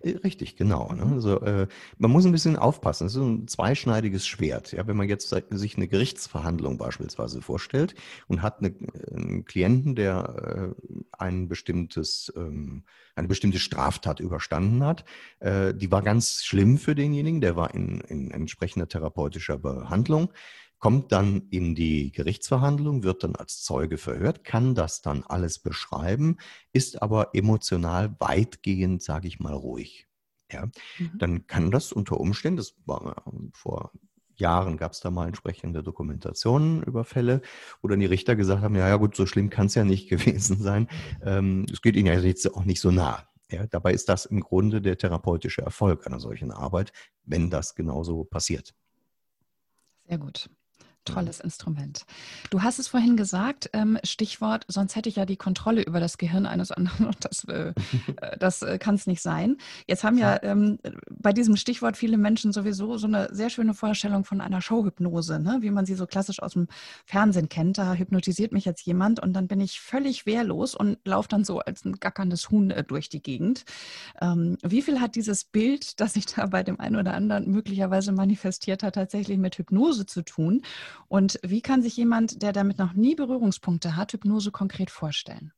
Äh, 0.00 0.16
richtig, 0.18 0.56
genau. 0.56 0.92
Ne? 0.92 1.04
Mhm. 1.04 1.12
Also, 1.14 1.40
äh, 1.40 1.66
man 1.98 2.10
muss 2.10 2.24
ein 2.26 2.32
bisschen 2.32 2.56
aufpassen. 2.56 3.06
Es 3.06 3.14
ist 3.14 3.22
ein 3.22 3.48
zweischneidiges 3.48 4.26
Schwert. 4.26 4.72
Ja? 4.72 4.86
Wenn 4.86 4.96
man 4.96 5.08
jetzt 5.08 5.28
sich 5.28 5.76
eine 5.76 5.88
Gerichtsverhandlung 5.88 6.78
beispielsweise 6.78 7.42
vorstellt 7.42 7.94
und 8.26 8.42
hat 8.42 8.58
eine, 8.58 8.74
einen 9.14 9.44
Klienten, 9.44 9.94
der 9.94 10.74
äh, 10.76 10.98
ein 11.12 11.48
bestimmtes, 11.48 12.32
ähm, 12.36 12.84
eine 13.14 13.28
bestimmte 13.28 13.58
Straftat 13.58 14.20
überstanden 14.20 14.84
hat, 14.84 15.04
äh, 15.40 15.74
die 15.74 15.90
war 15.90 16.02
ganz 16.02 16.44
schlimm 16.44 16.78
für 16.78 16.94
denjenigen, 16.94 17.40
der 17.40 17.56
war 17.56 17.74
in, 17.74 18.00
in 18.02 18.30
entsprechender 18.30 18.88
therapeutischer 18.88 19.58
Behandlung. 19.58 20.30
Kommt 20.78 21.12
dann 21.12 21.48
in 21.50 21.74
die 21.74 22.12
Gerichtsverhandlung, 22.12 23.02
wird 23.02 23.24
dann 23.24 23.36
als 23.36 23.62
Zeuge 23.62 23.98
verhört, 23.98 24.44
kann 24.44 24.74
das 24.74 25.02
dann 25.02 25.24
alles 25.24 25.58
beschreiben, 25.58 26.36
ist 26.72 27.02
aber 27.02 27.34
emotional 27.34 28.14
weitgehend, 28.20 29.02
sage 29.02 29.28
ich 29.28 29.40
mal, 29.40 29.54
ruhig. 29.54 30.06
Ja, 30.50 30.66
mhm. 30.98 31.18
dann 31.18 31.46
kann 31.46 31.70
das 31.70 31.92
unter 31.92 32.18
Umständen, 32.18 32.56
das 32.56 32.74
war 32.86 33.22
vor 33.52 33.92
Jahren 34.38 34.76
gab 34.76 34.92
es 34.92 35.00
da 35.00 35.10
mal 35.10 35.26
entsprechende 35.26 35.82
Dokumentationen 35.82 36.82
über 36.84 37.04
Fälle, 37.04 37.42
wo 37.82 37.88
dann 37.88 38.00
die 38.00 38.06
Richter 38.06 38.36
gesagt 38.36 38.62
haben, 38.62 38.76
ja, 38.76 38.88
ja 38.88 38.96
gut, 38.96 39.16
so 39.16 39.26
schlimm 39.26 39.50
kann 39.50 39.66
es 39.66 39.74
ja 39.74 39.84
nicht 39.84 40.08
gewesen 40.08 40.58
sein. 40.58 40.88
Ähm, 41.22 41.66
es 41.72 41.82
geht 41.82 41.96
ihnen 41.96 42.06
ja 42.06 42.14
jetzt 42.14 42.46
auch 42.54 42.64
nicht 42.64 42.80
so 42.80 42.90
nah. 42.90 43.28
Ja, 43.50 43.66
dabei 43.66 43.94
ist 43.94 44.08
das 44.08 44.26
im 44.26 44.40
Grunde 44.40 44.82
der 44.82 44.98
therapeutische 44.98 45.62
Erfolg 45.62 46.06
einer 46.06 46.20
solchen 46.20 46.52
Arbeit, 46.52 46.92
wenn 47.24 47.50
das 47.50 47.74
genauso 47.74 48.24
passiert. 48.24 48.74
Sehr 50.06 50.18
gut. 50.18 50.50
Tolles 51.08 51.40
Instrument. 51.40 52.04
Du 52.50 52.62
hast 52.62 52.78
es 52.78 52.88
vorhin 52.88 53.16
gesagt, 53.16 53.70
ähm, 53.72 53.98
Stichwort, 54.04 54.64
sonst 54.68 54.96
hätte 54.96 55.08
ich 55.08 55.16
ja 55.16 55.26
die 55.26 55.36
Kontrolle 55.36 55.82
über 55.82 56.00
das 56.00 56.18
Gehirn 56.18 56.46
eines 56.46 56.70
anderen 56.78 57.06
und 57.06 57.24
das, 57.24 57.44
äh, 57.44 57.72
äh 58.20 58.38
das 58.38 58.62
äh, 58.62 58.78
kann 58.78 58.94
es 58.94 59.06
nicht 59.06 59.22
sein. 59.22 59.56
Jetzt 59.86 60.04
haben 60.04 60.18
ja 60.18 60.42
ähm, 60.42 60.78
bei 61.10 61.32
diesem 61.32 61.56
Stichwort 61.56 61.96
viele 61.96 62.18
Menschen 62.18 62.52
sowieso 62.52 62.98
so 62.98 63.06
eine 63.06 63.28
sehr 63.32 63.50
schöne 63.50 63.74
Vorstellung 63.74 64.24
von 64.24 64.40
einer 64.40 64.60
Showhypnose, 64.60 65.38
ne? 65.40 65.58
wie 65.60 65.70
man 65.70 65.86
sie 65.86 65.94
so 65.94 66.06
klassisch 66.06 66.42
aus 66.42 66.52
dem 66.52 66.68
Fernsehen 67.04 67.48
kennt. 67.48 67.78
Da 67.78 67.94
hypnotisiert 67.94 68.52
mich 68.52 68.64
jetzt 68.64 68.84
jemand 68.86 69.20
und 69.20 69.32
dann 69.32 69.48
bin 69.48 69.60
ich 69.60 69.80
völlig 69.80 70.26
wehrlos 70.26 70.74
und 70.74 70.98
laufe 71.04 71.28
dann 71.28 71.44
so 71.44 71.60
als 71.60 71.84
ein 71.84 71.94
gackerndes 71.94 72.50
Huhn 72.50 72.72
durch 72.86 73.08
die 73.08 73.22
Gegend. 73.22 73.64
Ähm, 74.20 74.56
wie 74.62 74.82
viel 74.82 75.00
hat 75.00 75.14
dieses 75.14 75.44
Bild, 75.44 76.00
das 76.00 76.14
sich 76.14 76.26
da 76.26 76.46
bei 76.46 76.62
dem 76.62 76.80
einen 76.80 76.96
oder 76.96 77.14
anderen 77.14 77.50
möglicherweise 77.50 78.12
manifestiert 78.12 78.82
hat, 78.82 78.94
tatsächlich 78.94 79.38
mit 79.38 79.56
Hypnose 79.58 80.06
zu 80.06 80.22
tun? 80.22 80.62
Und 81.06 81.38
wie 81.42 81.62
kann 81.62 81.82
sich 81.82 81.96
jemand, 81.96 82.42
der 82.42 82.52
damit 82.52 82.78
noch 82.78 82.92
nie 82.92 83.14
Berührungspunkte 83.14 83.96
hat, 83.96 84.12
Hypnose 84.12 84.50
konkret 84.50 84.90
vorstellen? 84.90 85.52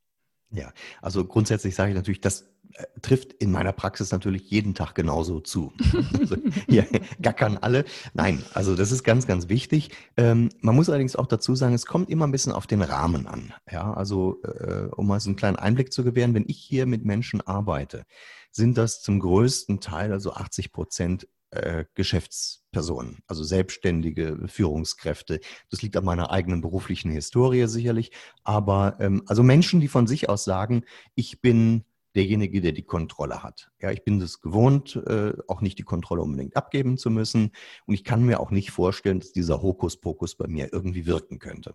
Ja, 0.52 0.72
also 1.00 1.24
grundsätzlich 1.24 1.74
sage 1.74 1.90
ich 1.90 1.96
natürlich, 1.96 2.20
das 2.20 2.50
äh, 2.74 2.84
trifft 3.02 3.32
in 3.34 3.52
meiner 3.52 3.72
Praxis 3.72 4.10
natürlich 4.10 4.50
jeden 4.50 4.74
Tag 4.74 4.94
genauso 4.94 5.40
zu. 5.40 5.72
Also 6.18 6.36
hier 6.68 6.86
gackern 7.22 7.56
alle. 7.56 7.84
Nein, 8.14 8.42
also 8.52 8.74
das 8.74 8.92
ist 8.92 9.04
ganz, 9.04 9.26
ganz 9.26 9.48
wichtig. 9.48 9.90
Ähm, 10.16 10.50
man 10.60 10.74
muss 10.74 10.88
allerdings 10.88 11.16
auch 11.16 11.26
dazu 11.26 11.54
sagen, 11.54 11.74
es 11.74 11.86
kommt 11.86 12.10
immer 12.10 12.26
ein 12.26 12.32
bisschen 12.32 12.52
auf 12.52 12.66
den 12.66 12.82
Rahmen 12.82 13.26
an. 13.26 13.54
Ja, 13.70 13.92
also 13.94 14.42
äh, 14.42 14.88
um 14.94 15.06
mal 15.06 15.20
so 15.20 15.30
einen 15.30 15.36
kleinen 15.36 15.56
Einblick 15.56 15.92
zu 15.92 16.04
gewähren, 16.04 16.34
wenn 16.34 16.44
ich 16.46 16.58
hier 16.58 16.86
mit 16.86 17.04
Menschen 17.04 17.40
arbeite, 17.40 18.04
sind 18.50 18.76
das 18.76 19.02
zum 19.02 19.20
größten 19.20 19.80
Teil, 19.80 20.12
also 20.12 20.32
80 20.32 20.72
Prozent 20.72 21.28
äh, 21.50 21.84
Geschäftspersonen, 21.94 23.18
also 23.26 23.42
selbstständige 23.44 24.38
Führungskräfte. 24.46 25.40
Das 25.70 25.82
liegt 25.82 25.96
an 25.96 26.04
meiner 26.04 26.30
eigenen 26.30 26.60
beruflichen 26.60 27.10
Historie 27.10 27.66
sicherlich, 27.66 28.12
aber 28.44 28.96
ähm, 29.00 29.22
also 29.26 29.42
Menschen, 29.42 29.80
die 29.80 29.88
von 29.88 30.06
sich 30.06 30.28
aus 30.28 30.44
sagen, 30.44 30.84
ich 31.14 31.40
bin 31.40 31.84
derjenige, 32.14 32.60
der 32.60 32.72
die 32.72 32.82
Kontrolle 32.82 33.42
hat. 33.42 33.70
Ja, 33.80 33.90
ich 33.90 34.04
bin 34.04 34.20
es 34.20 34.40
gewohnt, 34.40 34.96
äh, 35.06 35.32
auch 35.48 35.60
nicht 35.60 35.78
die 35.78 35.84
Kontrolle 35.84 36.22
unbedingt 36.22 36.56
abgeben 36.56 36.98
zu 36.98 37.10
müssen. 37.10 37.52
Und 37.86 37.94
ich 37.94 38.04
kann 38.04 38.24
mir 38.24 38.40
auch 38.40 38.50
nicht 38.50 38.70
vorstellen, 38.70 39.20
dass 39.20 39.32
dieser 39.32 39.62
Hokuspokus 39.62 40.34
bei 40.36 40.48
mir 40.48 40.72
irgendwie 40.72 41.06
wirken 41.06 41.38
könnte. 41.38 41.74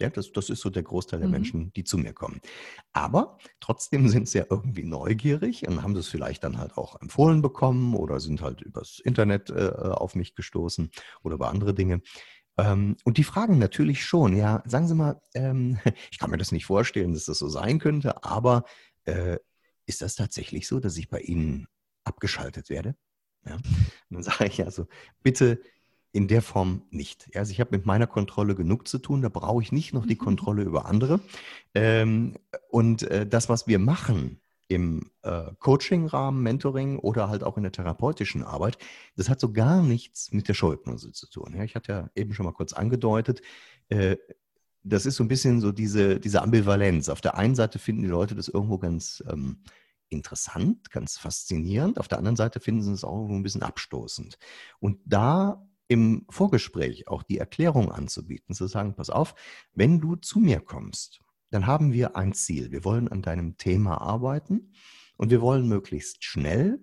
Ja, 0.00 0.10
das, 0.10 0.32
das 0.32 0.50
ist 0.50 0.60
so 0.60 0.70
der 0.70 0.82
Großteil 0.82 1.20
der 1.20 1.28
mhm. 1.28 1.32
Menschen, 1.32 1.72
die 1.74 1.84
zu 1.84 1.98
mir 1.98 2.12
kommen. 2.12 2.40
Aber 2.92 3.38
trotzdem 3.60 4.08
sind 4.08 4.28
sie 4.28 4.38
ja 4.38 4.46
irgendwie 4.48 4.84
neugierig 4.84 5.66
und 5.68 5.82
haben 5.82 5.94
das 5.94 6.08
vielleicht 6.08 6.42
dann 6.44 6.58
halt 6.58 6.76
auch 6.76 7.00
empfohlen 7.00 7.42
bekommen 7.42 7.94
oder 7.94 8.18
sind 8.18 8.40
halt 8.40 8.62
übers 8.62 8.98
Internet 8.98 9.50
äh, 9.50 9.70
auf 9.74 10.14
mich 10.14 10.34
gestoßen 10.34 10.90
oder 11.22 11.34
über 11.34 11.50
andere 11.50 11.74
Dinge. 11.74 12.00
Ähm, 12.56 12.96
und 13.04 13.18
die 13.18 13.24
fragen 13.24 13.58
natürlich 13.58 14.04
schon, 14.04 14.36
ja, 14.36 14.62
sagen 14.66 14.88
Sie 14.88 14.94
mal, 14.94 15.20
ähm, 15.34 15.78
ich 16.10 16.18
kann 16.18 16.30
mir 16.30 16.38
das 16.38 16.52
nicht 16.52 16.66
vorstellen, 16.66 17.14
dass 17.14 17.26
das 17.26 17.38
so 17.38 17.48
sein 17.48 17.78
könnte, 17.78 18.24
aber 18.24 18.64
äh, 19.04 19.38
ist 19.86 20.02
das 20.02 20.14
tatsächlich 20.14 20.66
so, 20.66 20.80
dass 20.80 20.96
ich 20.96 21.08
bei 21.08 21.20
Ihnen 21.20 21.66
abgeschaltet 22.04 22.70
werde? 22.70 22.96
Ja? 23.44 23.54
Und 23.54 23.64
dann 24.10 24.22
sage 24.22 24.46
ich 24.46 24.64
also, 24.64 24.86
bitte 25.22 25.60
in 26.12 26.28
der 26.28 26.42
Form 26.42 26.82
nicht. 26.90 27.30
Also 27.34 27.52
ich 27.52 27.60
habe 27.60 27.76
mit 27.76 27.86
meiner 27.86 28.06
Kontrolle 28.06 28.54
genug 28.54 28.88
zu 28.88 28.98
tun, 28.98 29.22
da 29.22 29.28
brauche 29.28 29.62
ich 29.62 29.72
nicht 29.72 29.92
noch 29.94 30.06
die 30.06 30.14
mhm. 30.14 30.18
Kontrolle 30.18 30.62
über 30.62 30.86
andere. 30.86 31.20
Ähm, 31.74 32.34
und 32.68 33.02
äh, 33.04 33.26
das, 33.26 33.48
was 33.48 33.66
wir 33.66 33.78
machen 33.78 34.40
im 34.68 35.10
äh, 35.22 35.52
Coaching-Rahmen, 35.58 36.42
Mentoring 36.42 36.98
oder 36.98 37.28
halt 37.28 37.42
auch 37.42 37.56
in 37.56 37.64
der 37.64 37.72
therapeutischen 37.72 38.42
Arbeit, 38.42 38.78
das 39.16 39.28
hat 39.28 39.40
so 39.40 39.52
gar 39.52 39.82
nichts 39.82 40.32
mit 40.32 40.48
der 40.48 40.54
Schulhypnose 40.54 41.12
zu 41.12 41.28
tun. 41.28 41.54
Ja, 41.56 41.64
ich 41.64 41.74
hatte 41.74 41.92
ja 41.92 42.10
eben 42.14 42.34
schon 42.34 42.46
mal 42.46 42.52
kurz 42.52 42.72
angedeutet, 42.72 43.42
äh, 43.88 44.16
das 44.82 45.06
ist 45.06 45.16
so 45.16 45.24
ein 45.24 45.28
bisschen 45.28 45.60
so 45.60 45.72
diese, 45.72 46.18
diese 46.20 46.42
Ambivalenz. 46.42 47.08
Auf 47.08 47.20
der 47.20 47.36
einen 47.36 47.54
Seite 47.54 47.78
finden 47.78 48.02
die 48.02 48.08
Leute 48.08 48.34
das 48.34 48.48
irgendwo 48.48 48.78
ganz 48.78 49.22
ähm, 49.28 49.58
interessant, 50.08 50.90
ganz 50.90 51.18
faszinierend. 51.18 51.98
Auf 51.98 52.08
der 52.08 52.18
anderen 52.18 52.36
Seite 52.36 52.60
finden 52.60 52.82
sie 52.82 52.92
es 52.92 53.04
auch 53.04 53.28
ein 53.28 53.42
bisschen 53.42 53.62
abstoßend. 53.62 54.38
Und 54.78 54.98
da 55.04 55.66
im 55.90 56.24
Vorgespräch 56.30 57.08
auch 57.08 57.24
die 57.24 57.38
Erklärung 57.38 57.90
anzubieten, 57.90 58.54
zu 58.54 58.68
sagen, 58.68 58.94
pass 58.94 59.10
auf, 59.10 59.34
wenn 59.74 59.98
du 59.98 60.14
zu 60.14 60.38
mir 60.38 60.60
kommst, 60.60 61.20
dann 61.50 61.66
haben 61.66 61.92
wir 61.92 62.14
ein 62.14 62.32
Ziel. 62.32 62.70
Wir 62.70 62.84
wollen 62.84 63.08
an 63.08 63.22
deinem 63.22 63.56
Thema 63.56 64.00
arbeiten 64.00 64.72
und 65.16 65.30
wir 65.30 65.40
wollen 65.40 65.66
möglichst 65.66 66.22
schnell 66.22 66.80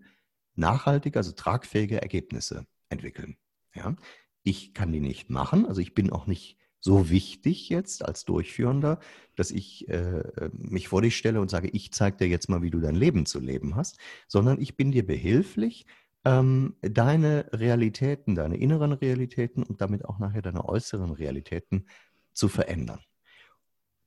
nachhaltig, 0.56 1.16
also 1.16 1.32
tragfähige 1.32 2.02
Ergebnisse 2.02 2.68
entwickeln. 2.90 3.38
Ja? 3.74 3.96
Ich 4.44 4.74
kann 4.74 4.92
die 4.92 5.00
nicht 5.00 5.30
machen, 5.30 5.66
also 5.66 5.80
ich 5.80 5.94
bin 5.94 6.10
auch 6.10 6.28
nicht 6.28 6.58
so 6.82 7.10
wichtig 7.10 7.70
jetzt 7.70 8.04
als 8.04 8.26
Durchführender, 8.26 9.00
dass 9.36 9.52
ich 9.52 9.88
äh, 9.88 10.50
mich 10.52 10.90
vor 10.90 11.02
dich 11.02 11.16
stelle 11.16 11.40
und 11.40 11.50
sage, 11.50 11.70
ich 11.70 11.94
zeige 11.94 12.18
dir 12.18 12.28
jetzt 12.28 12.50
mal, 12.50 12.62
wie 12.62 12.72
du 12.72 12.82
dein 12.82 12.96
Leben 12.96 13.26
zu 13.26 13.40
leben 13.40 13.78
hast, 13.78 14.00
sondern 14.28 14.60
ich 14.60 14.76
bin 14.76 14.92
dir 14.92 15.06
behilflich, 15.06 15.86
ähm, 16.26 16.76
deine 16.82 17.50
Realitäten, 17.52 18.36
deine 18.36 18.58
inneren 18.58 18.94
Realitäten 18.94 19.64
und 19.64 19.82
damit 19.82 20.06
auch 20.06 20.20
nachher 20.20 20.42
deine 20.42 20.68
äußeren 20.68 21.12
Realitäten 21.12 21.88
zu 22.34 22.48
verändern. 22.50 23.00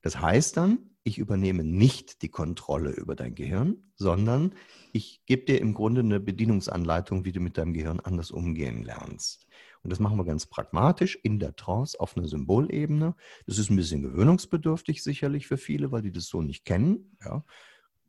Das 0.02 0.20
heißt 0.20 0.56
dann, 0.56 0.90
ich 1.02 1.18
übernehme 1.18 1.64
nicht 1.64 2.22
die 2.22 2.28
Kontrolle 2.28 2.90
über 2.90 3.14
dein 3.14 3.34
Gehirn, 3.34 3.90
sondern 3.96 4.54
ich 4.92 5.22
gebe 5.24 5.46
dir 5.46 5.60
im 5.60 5.72
Grunde 5.72 6.00
eine 6.00 6.20
Bedienungsanleitung, 6.20 7.24
wie 7.24 7.32
du 7.32 7.40
mit 7.40 7.56
deinem 7.56 7.72
Gehirn 7.72 8.00
anders 8.00 8.30
umgehen 8.30 8.82
lernst. 8.82 9.46
Und 9.82 9.90
das 9.90 9.98
machen 9.98 10.18
wir 10.18 10.24
ganz 10.24 10.46
pragmatisch 10.46 11.18
in 11.22 11.38
der 11.38 11.56
Trance 11.56 11.98
auf 11.98 12.16
einer 12.16 12.28
Symbolebene. 12.28 13.14
Das 13.46 13.58
ist 13.58 13.70
ein 13.70 13.76
bisschen 13.76 14.02
gewöhnungsbedürftig 14.02 15.02
sicherlich 15.02 15.46
für 15.46 15.56
viele, 15.56 15.90
weil 15.90 16.02
die 16.02 16.12
das 16.12 16.26
so 16.26 16.42
nicht 16.42 16.66
kennen. 16.66 17.16
Ja 17.24 17.44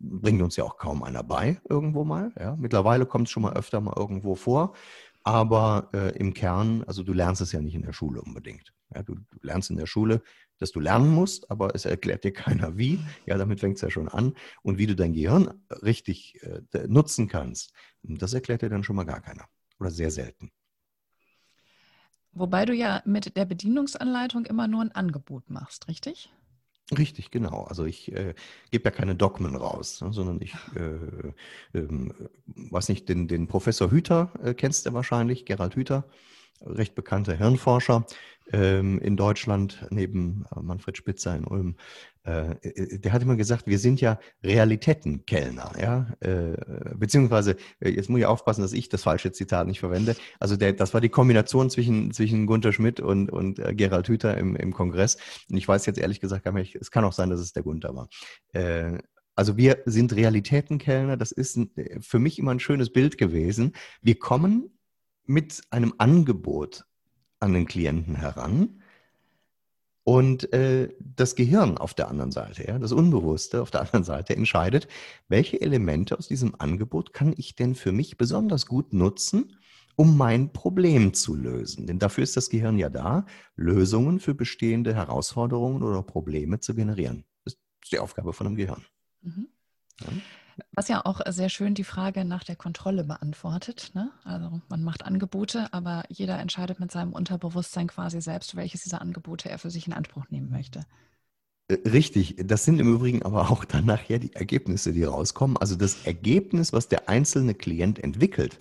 bringt 0.01 0.41
uns 0.41 0.55
ja 0.55 0.63
auch 0.63 0.77
kaum 0.77 1.03
einer 1.03 1.23
bei 1.23 1.61
irgendwo 1.69 2.03
mal. 2.03 2.31
Ja. 2.39 2.55
Mittlerweile 2.55 3.05
kommt 3.05 3.27
es 3.27 3.31
schon 3.31 3.43
mal 3.43 3.53
öfter 3.53 3.81
mal 3.81 3.93
irgendwo 3.95 4.35
vor, 4.35 4.73
aber 5.23 5.89
äh, 5.93 6.17
im 6.17 6.33
Kern, 6.33 6.83
also 6.85 7.03
du 7.03 7.13
lernst 7.13 7.41
es 7.41 7.51
ja 7.51 7.61
nicht 7.61 7.75
in 7.75 7.83
der 7.83 7.93
Schule 7.93 8.21
unbedingt. 8.21 8.73
Ja, 8.93 9.03
du, 9.03 9.15
du, 9.15 9.37
lernst 9.41 9.69
in 9.69 9.77
der 9.77 9.85
Schule, 9.85 10.21
dass 10.57 10.71
du 10.71 10.79
lernen 10.79 11.13
musst, 11.13 11.49
aber 11.49 11.75
es 11.75 11.85
erklärt 11.85 12.23
dir 12.23 12.33
keiner 12.33 12.77
wie. 12.77 12.99
Ja, 13.25 13.37
damit 13.37 13.59
fängt 13.59 13.75
es 13.75 13.81
ja 13.81 13.89
schon 13.89 14.07
an. 14.07 14.33
Und 14.63 14.77
wie 14.77 14.87
du 14.87 14.95
dein 14.95 15.13
Gehirn 15.13 15.53
richtig 15.83 16.41
äh, 16.43 16.87
nutzen 16.87 17.27
kannst, 17.27 17.73
das 18.03 18.33
erklärt 18.33 18.63
dir 18.63 18.69
dann 18.69 18.83
schon 18.83 18.95
mal 18.95 19.05
gar 19.05 19.21
keiner 19.21 19.45
oder 19.79 19.91
sehr 19.91 20.11
selten. 20.11 20.51
Wobei 22.33 22.65
du 22.65 22.73
ja 22.73 23.01
mit 23.05 23.35
der 23.35 23.45
Bedienungsanleitung 23.45 24.45
immer 24.45 24.67
nur 24.67 24.81
ein 24.81 24.93
Angebot 24.93 25.49
machst, 25.49 25.87
richtig? 25.89 26.31
Richtig, 26.97 27.31
genau. 27.31 27.63
Also 27.63 27.85
ich 27.85 28.11
äh, 28.11 28.33
gebe 28.69 28.83
ja 28.85 28.91
keine 28.91 29.15
Dogmen 29.15 29.55
raus, 29.55 30.01
ne, 30.01 30.11
sondern 30.11 30.41
ich, 30.41 30.53
äh, 30.75 31.77
äh, 31.77 31.87
weiß 32.55 32.89
nicht, 32.89 33.07
den, 33.07 33.29
den 33.29 33.47
Professor 33.47 33.91
Hüter 33.91 34.31
äh, 34.43 34.53
kennst 34.53 34.85
du 34.85 34.93
wahrscheinlich, 34.93 35.45
Gerald 35.45 35.75
Hüter, 35.75 36.03
recht 36.61 36.93
bekannter 36.95 37.35
Hirnforscher 37.35 37.97
ähm, 37.97 38.05
in 38.57 39.15
Deutschland, 39.15 39.87
neben 39.91 40.45
äh, 40.53 40.61
Manfred 40.61 40.97
Spitzer 40.97 41.35
in 41.35 41.45
Ulm. 41.45 41.75
Äh, 42.23 42.51
äh, 42.61 42.99
der 42.99 43.13
hat 43.13 43.21
immer 43.21 43.37
gesagt, 43.37 43.65
wir 43.65 43.79
sind 43.79 44.01
ja 44.01 44.19
Realitätenkellner, 44.43 45.71
ja, 45.79 46.07
beziehungsweise, 46.95 47.55
jetzt 47.79 48.09
muss 48.09 48.19
ich 48.19 48.25
aufpassen, 48.25 48.61
dass 48.61 48.73
ich 48.73 48.89
das 48.89 49.03
falsche 49.03 49.31
Zitat 49.31 49.67
nicht 49.67 49.79
verwende. 49.79 50.15
Also 50.39 50.57
der, 50.57 50.73
das 50.73 50.93
war 50.93 51.01
die 51.01 51.09
Kombination 51.09 51.69
zwischen, 51.69 52.11
zwischen 52.11 52.45
Gunther 52.45 52.73
Schmidt 52.73 52.99
und, 52.99 53.31
und 53.31 53.61
Gerald 53.77 54.07
Hüther 54.07 54.37
im, 54.37 54.55
im 54.55 54.73
Kongress. 54.73 55.17
Und 55.49 55.57
ich 55.57 55.67
weiß 55.67 55.85
jetzt 55.85 55.99
ehrlich 55.99 56.19
gesagt 56.19 56.43
gar 56.43 56.51
nicht, 56.51 56.75
es 56.75 56.91
kann 56.91 57.05
auch 57.05 57.13
sein, 57.13 57.29
dass 57.29 57.39
es 57.39 57.53
der 57.53 57.63
Gunther 57.63 57.95
war. 57.95 58.09
Also 59.35 59.57
wir 59.57 59.81
sind 59.85 60.15
Realitätenkellner, 60.15 61.17
das 61.17 61.31
ist 61.31 61.59
für 62.01 62.19
mich 62.19 62.37
immer 62.37 62.51
ein 62.51 62.59
schönes 62.59 62.91
Bild 62.91 63.17
gewesen. 63.17 63.73
Wir 64.01 64.19
kommen 64.19 64.77
mit 65.25 65.61
einem 65.69 65.93
Angebot 65.97 66.85
an 67.41 67.53
den 67.53 67.65
Klienten 67.65 68.15
heran, 68.15 68.81
und 70.03 70.51
äh, 70.51 70.89
das 70.99 71.35
Gehirn 71.35 71.77
auf 71.77 71.93
der 71.93 72.09
anderen 72.09 72.31
Seite, 72.31 72.67
ja, 72.67 72.79
das 72.79 72.91
Unbewusste 72.91 73.61
auf 73.61 73.69
der 73.69 73.81
anderen 73.81 74.03
Seite 74.03 74.35
entscheidet, 74.35 74.87
welche 75.27 75.61
Elemente 75.61 76.17
aus 76.17 76.27
diesem 76.27 76.55
Angebot 76.59 77.13
kann 77.13 77.33
ich 77.37 77.55
denn 77.55 77.75
für 77.75 77.91
mich 77.91 78.17
besonders 78.17 78.65
gut 78.65 78.93
nutzen, 78.93 79.57
um 79.95 80.17
mein 80.17 80.53
Problem 80.53 81.13
zu 81.13 81.35
lösen. 81.35 81.85
Denn 81.85 81.99
dafür 81.99 82.23
ist 82.23 82.35
das 82.35 82.49
Gehirn 82.49 82.79
ja 82.79 82.89
da, 82.89 83.25
Lösungen 83.55 84.19
für 84.19 84.33
bestehende 84.33 84.95
Herausforderungen 84.95 85.83
oder 85.83 86.01
Probleme 86.01 86.59
zu 86.59 86.73
generieren. 86.73 87.23
Das 87.45 87.53
ist 87.53 87.91
die 87.91 87.99
Aufgabe 87.99 88.33
von 88.33 88.47
einem 88.47 88.55
Gehirn. 88.55 88.83
Mhm. 89.21 89.49
Ja. 89.99 90.07
Was 90.73 90.87
ja 90.87 91.05
auch 91.05 91.21
sehr 91.29 91.49
schön 91.49 91.73
die 91.73 91.83
Frage 91.83 92.25
nach 92.25 92.43
der 92.43 92.55
Kontrolle 92.55 93.03
beantwortet. 93.03 93.91
Ne? 93.93 94.11
Also 94.23 94.61
man 94.69 94.83
macht 94.83 95.03
Angebote, 95.03 95.71
aber 95.71 96.03
jeder 96.09 96.39
entscheidet 96.39 96.79
mit 96.79 96.91
seinem 96.91 97.13
Unterbewusstsein 97.13 97.87
quasi 97.87 98.21
selbst, 98.21 98.55
welches 98.55 98.83
dieser 98.83 99.01
Angebote 99.01 99.49
er 99.49 99.59
für 99.59 99.69
sich 99.69 99.87
in 99.87 99.93
Anspruch 99.93 100.25
nehmen 100.29 100.49
möchte. 100.49 100.85
Äh, 101.67 101.89
richtig, 101.89 102.35
das 102.37 102.65
sind 102.65 102.79
im 102.79 102.93
Übrigen 102.93 103.23
aber 103.23 103.51
auch 103.51 103.65
dann 103.65 103.85
nachher 103.85 104.19
die 104.19 104.33
Ergebnisse, 104.33 104.93
die 104.93 105.03
rauskommen. 105.03 105.57
Also 105.57 105.75
das 105.75 106.05
Ergebnis, 106.05 106.73
was 106.73 106.87
der 106.87 107.09
einzelne 107.09 107.53
Klient 107.53 107.99
entwickelt, 107.99 108.59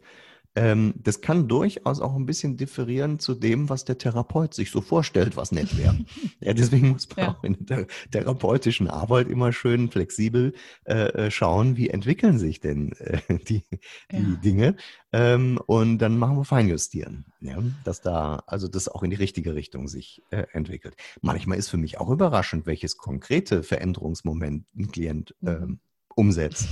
ähm, 0.57 0.95
das 0.97 1.21
kann 1.21 1.47
durchaus 1.47 2.01
auch 2.01 2.17
ein 2.17 2.27
bisschen 2.27 2.57
differieren 2.57 3.21
zu 3.21 3.35
dem, 3.35 3.69
was 3.69 3.85
der 3.85 3.99
Therapeut 3.99 4.53
sich 4.53 4.73
so 4.73 4.81
vorstellt, 4.81 5.37
was 5.37 5.53
nett 5.53 5.79
wäre. 5.79 5.97
ja, 6.41 6.53
deswegen 6.55 6.91
muss 6.91 7.09
man 7.15 7.27
ja. 7.27 7.33
auch 7.33 7.45
in 7.45 7.57
der 7.61 7.87
therapeutischen 8.11 8.89
Arbeit 8.89 9.29
immer 9.29 9.53
schön 9.53 9.91
flexibel 9.91 10.53
äh, 10.85 11.27
äh, 11.27 11.31
schauen, 11.31 11.77
wie 11.77 11.89
entwickeln 11.89 12.39
sich 12.39 12.59
denn 12.59 12.93
äh, 12.99 13.21
die, 13.49 13.63
die 14.11 14.17
ja. 14.17 14.37
Dinge. 14.43 14.77
Ähm, 15.13 15.61
und 15.67 15.99
dann 15.99 16.19
machen 16.19 16.37
wir 16.37 16.45
Feinjustieren, 16.45 17.27
ja, 17.41 17.63
dass 17.85 18.01
da, 18.01 18.43
also 18.47 18.67
das 18.67 18.89
auch 18.89 19.05
in 19.05 19.11
die 19.11 19.17
richtige 19.17 19.55
Richtung 19.55 19.87
sich 19.87 20.23
äh, 20.31 20.47
entwickelt. 20.53 20.97
Manchmal 21.21 21.59
ist 21.59 21.69
für 21.69 21.77
mich 21.77 21.99
auch 21.99 22.11
überraschend, 22.11 22.67
welches 22.67 22.97
konkrete 22.97 23.63
Veränderungsmoment 23.63 24.67
ein 24.77 24.91
Klient 24.91 25.35
mhm. 25.41 25.49
ähm, 25.49 25.81
umsetzt. 26.17 26.69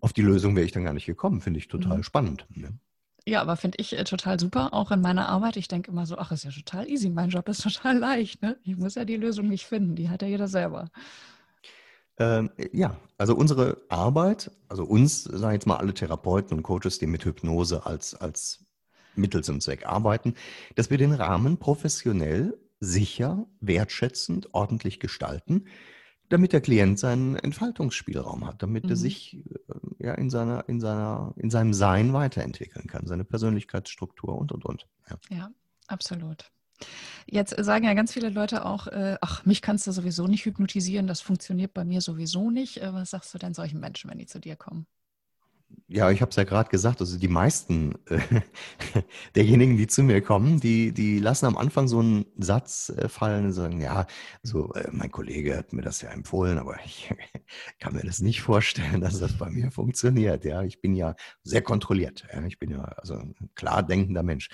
Auf 0.00 0.12
die 0.12 0.22
Lösung 0.22 0.56
wäre 0.56 0.64
ich 0.64 0.72
dann 0.72 0.84
gar 0.84 0.92
nicht 0.92 1.06
gekommen, 1.06 1.40
finde 1.40 1.58
ich 1.58 1.68
total 1.68 1.98
mhm. 1.98 2.02
spannend. 2.04 2.46
Ja. 3.26 3.40
Aber 3.40 3.56
finde 3.56 3.78
ich 3.80 3.98
äh, 3.98 4.04
total 4.04 4.38
super, 4.38 4.72
auch 4.72 4.90
in 4.90 5.00
meiner 5.00 5.28
Arbeit. 5.28 5.56
Ich 5.56 5.68
denke 5.68 5.90
immer 5.90 6.06
so, 6.06 6.18
ach, 6.18 6.32
ist 6.32 6.44
ja 6.44 6.50
total 6.50 6.88
easy, 6.88 7.10
mein 7.10 7.30
Job 7.30 7.48
ist 7.48 7.62
total 7.62 7.98
leicht. 7.98 8.42
Ne? 8.42 8.56
Ich 8.64 8.76
muss 8.76 8.94
ja 8.94 9.04
die 9.04 9.16
Lösung 9.16 9.48
nicht 9.48 9.66
finden, 9.66 9.94
die 9.94 10.08
hat 10.08 10.22
ja 10.22 10.28
jeder 10.28 10.48
selber. 10.48 10.90
Ähm, 12.18 12.50
ja, 12.72 12.96
also 13.18 13.34
unsere 13.34 13.78
Arbeit, 13.88 14.50
also 14.68 14.84
uns, 14.84 15.24
sagen 15.24 15.54
jetzt 15.54 15.66
mal 15.66 15.78
alle 15.78 15.94
Therapeuten 15.94 16.56
und 16.56 16.62
Coaches, 16.62 16.98
die 16.98 17.06
mit 17.06 17.24
Hypnose 17.24 17.86
als, 17.86 18.14
als 18.14 18.64
Mittel 19.14 19.42
zum 19.42 19.60
Zweck 19.60 19.86
arbeiten, 19.86 20.34
dass 20.74 20.90
wir 20.90 20.98
den 20.98 21.12
Rahmen 21.12 21.58
professionell, 21.58 22.58
sicher, 22.80 23.46
wertschätzend, 23.60 24.52
ordentlich 24.54 25.00
gestalten, 25.00 25.66
damit 26.32 26.52
der 26.52 26.62
Klient 26.62 26.98
seinen 26.98 27.36
Entfaltungsspielraum 27.36 28.46
hat, 28.46 28.62
damit 28.62 28.84
mhm. 28.84 28.90
er 28.90 28.96
sich 28.96 29.36
äh, 29.36 30.06
ja, 30.06 30.14
in, 30.14 30.30
seiner, 30.30 30.68
in, 30.68 30.80
seiner, 30.80 31.34
in 31.36 31.50
seinem 31.50 31.74
Sein 31.74 32.12
weiterentwickeln 32.12 32.86
kann, 32.86 33.06
seine 33.06 33.24
Persönlichkeitsstruktur 33.24 34.36
und, 34.36 34.50
und, 34.52 34.64
und. 34.64 34.86
Ja, 35.10 35.16
ja 35.30 35.50
absolut. 35.88 36.50
Jetzt 37.26 37.54
sagen 37.62 37.84
ja 37.84 37.94
ganz 37.94 38.12
viele 38.12 38.30
Leute 38.30 38.64
auch, 38.64 38.86
äh, 38.88 39.16
ach, 39.20 39.44
mich 39.44 39.62
kannst 39.62 39.86
du 39.86 39.92
sowieso 39.92 40.26
nicht 40.26 40.44
hypnotisieren, 40.44 41.06
das 41.06 41.20
funktioniert 41.20 41.74
bei 41.74 41.84
mir 41.84 42.00
sowieso 42.00 42.50
nicht. 42.50 42.78
Äh, 42.78 42.92
was 42.94 43.10
sagst 43.10 43.32
du 43.34 43.38
denn 43.38 43.54
solchen 43.54 43.78
Menschen, 43.78 44.10
wenn 44.10 44.18
die 44.18 44.26
zu 44.26 44.40
dir 44.40 44.56
kommen? 44.56 44.86
Ja, 45.88 46.10
ich 46.10 46.22
habe 46.22 46.30
es 46.30 46.36
ja 46.36 46.44
gerade 46.44 46.70
gesagt, 46.70 47.00
also 47.00 47.18
die 47.18 47.28
meisten 47.28 47.94
äh, 48.06 48.18
derjenigen, 49.34 49.76
die 49.76 49.86
zu 49.86 50.02
mir 50.02 50.22
kommen, 50.22 50.58
die, 50.58 50.92
die 50.92 51.18
lassen 51.18 51.46
am 51.46 51.58
Anfang 51.58 51.86
so 51.86 51.98
einen 51.98 52.24
Satz 52.38 52.90
äh, 52.96 53.08
fallen 53.08 53.46
und 53.46 53.52
sagen, 53.52 53.80
ja, 53.80 54.06
so 54.42 54.72
äh, 54.72 54.88
mein 54.90 55.10
Kollege 55.10 55.56
hat 55.56 55.72
mir 55.72 55.82
das 55.82 56.00
ja 56.00 56.10
empfohlen, 56.10 56.58
aber 56.58 56.78
ich 56.84 57.12
kann 57.78 57.94
mir 57.94 58.02
das 58.02 58.20
nicht 58.20 58.40
vorstellen, 58.40 59.00
dass 59.00 59.20
das 59.20 59.36
bei 59.36 59.50
mir 59.50 59.70
funktioniert. 59.70 60.44
Ja, 60.44 60.62
ich 60.62 60.80
bin 60.80 60.94
ja 60.94 61.14
sehr 61.42 61.62
kontrolliert. 61.62 62.26
Ja? 62.32 62.42
Ich 62.44 62.58
bin 62.58 62.70
ja 62.70 62.82
also 62.82 63.14
ein 63.14 63.34
klar 63.54 63.82
denkender 63.82 64.22
Mensch. 64.22 64.48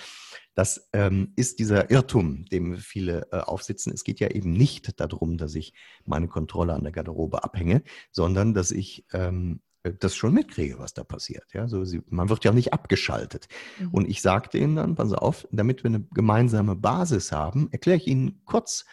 Das 0.55 0.89
ähm, 0.91 1.31
ist 1.37 1.59
dieser 1.59 1.89
Irrtum, 1.89 2.43
dem 2.45 2.75
viele 2.75 3.27
äh, 3.31 3.37
aufsitzen. 3.37 3.93
Es 3.93 4.03
geht 4.03 4.19
ja 4.19 4.29
eben 4.29 4.51
nicht 4.51 4.99
darum, 4.99 5.37
dass 5.37 5.55
ich 5.55 5.73
meine 6.03 6.27
Kontrolle 6.27 6.73
an 6.73 6.83
der 6.83 6.91
Garderobe 6.91 7.45
abhänge, 7.45 7.81
sondern 8.11 8.53
dass 8.53 8.71
ich 8.71 9.05
ähm, 9.13 9.61
äh, 9.68 9.68
das 9.83 10.15
schon 10.15 10.33
mitkriege, 10.33 10.77
was 10.79 10.93
da 10.93 11.03
passiert. 11.03 11.45
Ja, 11.53 11.67
so 11.67 11.85
sie, 11.85 12.01
man 12.09 12.29
wird 12.29 12.43
ja 12.43 12.51
nicht 12.51 12.73
abgeschaltet. 12.73 13.47
Mhm. 13.79 13.89
Und 13.91 14.09
ich 14.09 14.21
sagte 14.21 14.57
ihnen 14.57 14.75
dann, 14.75 14.95
pass 14.95 15.13
auf, 15.13 15.47
damit 15.51 15.83
wir 15.83 15.89
eine 15.89 16.01
gemeinsame 16.13 16.75
Basis 16.75 17.31
haben, 17.31 17.69
erkläre 17.71 17.97
ich 17.97 18.07
Ihnen 18.07 18.41
kurz, 18.45 18.85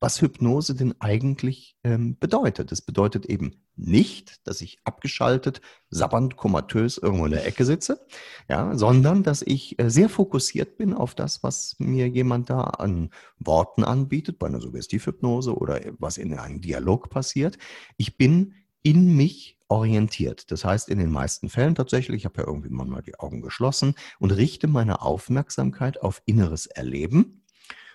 was 0.00 0.20
Hypnose 0.20 0.74
denn 0.74 0.94
eigentlich 1.00 1.78
ähm, 1.82 2.18
bedeutet. 2.18 2.72
Es 2.72 2.82
bedeutet 2.82 3.24
eben 3.24 3.62
nicht, 3.74 4.46
dass 4.46 4.60
ich 4.60 4.78
abgeschaltet, 4.84 5.62
sabbernd, 5.88 6.36
komatös 6.36 6.98
irgendwo 6.98 7.24
in 7.24 7.32
der 7.32 7.46
Ecke 7.46 7.64
sitze, 7.64 8.04
ja, 8.46 8.76
sondern 8.76 9.22
dass 9.22 9.40
ich 9.40 9.78
äh, 9.78 9.88
sehr 9.88 10.10
fokussiert 10.10 10.76
bin 10.76 10.92
auf 10.92 11.14
das, 11.14 11.42
was 11.42 11.76
mir 11.78 12.06
jemand 12.06 12.50
da 12.50 12.60
an 12.64 13.08
Worten 13.38 13.82
anbietet, 13.82 14.38
bei 14.38 14.46
einer 14.46 14.60
Suggestivhypnose 14.60 15.56
oder 15.56 15.80
was 15.98 16.18
in 16.18 16.38
einem 16.38 16.60
Dialog 16.60 17.08
passiert. 17.08 17.56
Ich 17.96 18.18
bin 18.18 18.52
in 18.82 19.16
mich 19.16 19.53
orientiert. 19.68 20.50
Das 20.50 20.64
heißt, 20.64 20.88
in 20.88 20.98
den 20.98 21.10
meisten 21.10 21.48
Fällen 21.48 21.74
tatsächlich, 21.74 22.18
ich 22.18 22.24
habe 22.24 22.42
ja 22.42 22.46
irgendwie 22.46 22.68
mal 22.68 23.02
die 23.02 23.18
Augen 23.18 23.40
geschlossen 23.40 23.94
und 24.18 24.30
richte 24.30 24.66
meine 24.66 25.02
Aufmerksamkeit 25.02 26.00
auf 26.00 26.22
inneres 26.26 26.66
Erleben. 26.66 27.42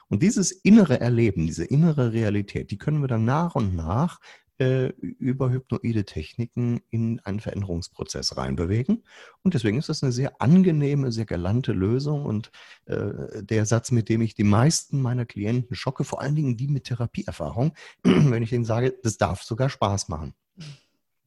Und 0.08 0.23
dieses 0.23 0.51
innere 0.51 0.99
Erleben, 0.99 1.45
diese 1.45 1.65
innere 1.65 2.13
Realität, 2.13 2.71
die 2.71 2.77
können 2.77 3.01
wir 3.01 3.08
dann 3.08 3.25
nach 3.25 3.55
und 3.55 3.75
nach 3.75 4.19
äh, 4.60 4.88
über 4.88 5.51
hypnoide 5.51 6.03
Techniken 6.03 6.82
in 6.89 7.19
einen 7.21 7.39
Veränderungsprozess 7.39 8.36
reinbewegen. 8.36 9.03
Und 9.41 9.53
deswegen 9.53 9.77
ist 9.77 9.88
das 9.88 10.03
eine 10.03 10.12
sehr 10.12 10.41
angenehme, 10.41 11.12
sehr 11.12 11.25
galante 11.25 11.71
Lösung 11.71 12.25
und 12.25 12.51
äh, 12.86 13.41
der 13.41 13.65
Satz, 13.65 13.91
mit 13.91 14.10
dem 14.10 14.21
ich 14.21 14.36
die 14.36 14.43
meisten 14.43 15.01
meiner 15.01 15.25
Klienten 15.25 15.75
schocke, 15.75 16.03
vor 16.03 16.21
allen 16.21 16.36
Dingen 16.36 16.58
die 16.58 16.67
mit 16.67 16.86
Therapieerfahrung, 16.86 17.73
wenn 18.03 18.43
ich 18.43 18.49
denen 18.49 18.65
sage, 18.65 18.93
das 19.01 19.17
darf 19.17 19.43
sogar 19.43 19.69
Spaß 19.69 20.10
machen. 20.10 20.34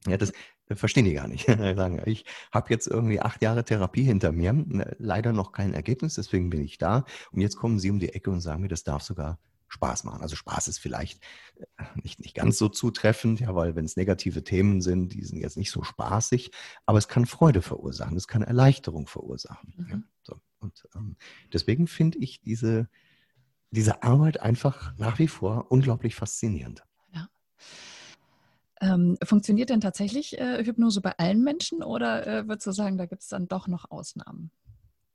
Ja, 0.07 0.17
das 0.17 0.33
verstehen 0.67 1.05
die 1.05 1.13
gar 1.13 1.27
nicht. 1.27 1.47
ich 2.05 2.25
habe 2.51 2.69
jetzt 2.69 2.87
irgendwie 2.87 3.19
acht 3.19 3.41
Jahre 3.41 3.63
Therapie 3.63 4.03
hinter 4.03 4.31
mir, 4.31 4.53
ne, 4.53 4.95
leider 4.99 5.33
noch 5.33 5.51
kein 5.51 5.73
Ergebnis, 5.73 6.15
deswegen 6.15 6.49
bin 6.49 6.61
ich 6.61 6.77
da. 6.77 7.05
Und 7.31 7.41
jetzt 7.41 7.55
kommen 7.57 7.79
sie 7.79 7.91
um 7.91 7.99
die 7.99 8.09
Ecke 8.09 8.31
und 8.31 8.41
sagen 8.41 8.61
mir, 8.61 8.67
das 8.67 8.83
darf 8.83 9.03
sogar 9.03 9.39
Spaß 9.67 10.03
machen. 10.03 10.21
Also 10.21 10.35
Spaß 10.35 10.67
ist 10.67 10.77
vielleicht 10.77 11.23
äh, 11.55 11.83
nicht, 12.01 12.19
nicht 12.19 12.35
ganz 12.35 12.57
so 12.57 12.69
zutreffend, 12.69 13.39
ja, 13.39 13.55
weil 13.55 13.75
wenn 13.75 13.85
es 13.85 13.97
negative 13.97 14.43
Themen 14.43 14.81
sind, 14.81 15.13
die 15.13 15.23
sind 15.23 15.39
jetzt 15.39 15.57
nicht 15.57 15.71
so 15.71 15.83
spaßig, 15.83 16.51
aber 16.85 16.99
es 16.99 17.07
kann 17.07 17.25
Freude 17.25 17.61
verursachen, 17.61 18.15
es 18.15 18.27
kann 18.27 18.43
Erleichterung 18.43 19.07
verursachen. 19.07 19.73
Mhm. 19.75 19.89
Ja, 19.89 20.03
so. 20.21 20.39
Und 20.59 20.87
ähm, 20.95 21.17
deswegen 21.51 21.87
finde 21.87 22.19
ich 22.19 22.39
diese, 22.41 22.87
diese 23.71 24.03
Arbeit 24.03 24.39
einfach 24.39 24.95
nach 24.97 25.17
wie 25.17 25.27
vor 25.27 25.71
unglaublich 25.71 26.15
faszinierend. 26.15 26.83
Ähm, 28.81 29.17
funktioniert 29.23 29.69
denn 29.69 29.81
tatsächlich 29.81 30.39
äh, 30.39 30.63
Hypnose 30.65 31.01
bei 31.01 31.13
allen 31.17 31.43
Menschen 31.43 31.83
oder 31.83 32.25
äh, 32.27 32.47
würdest 32.47 32.67
du 32.67 32.71
sagen, 32.71 32.97
da 32.97 33.05
gibt 33.05 33.21
es 33.21 33.29
dann 33.29 33.47
doch 33.47 33.67
noch 33.67 33.91
Ausnahmen? 33.91 34.51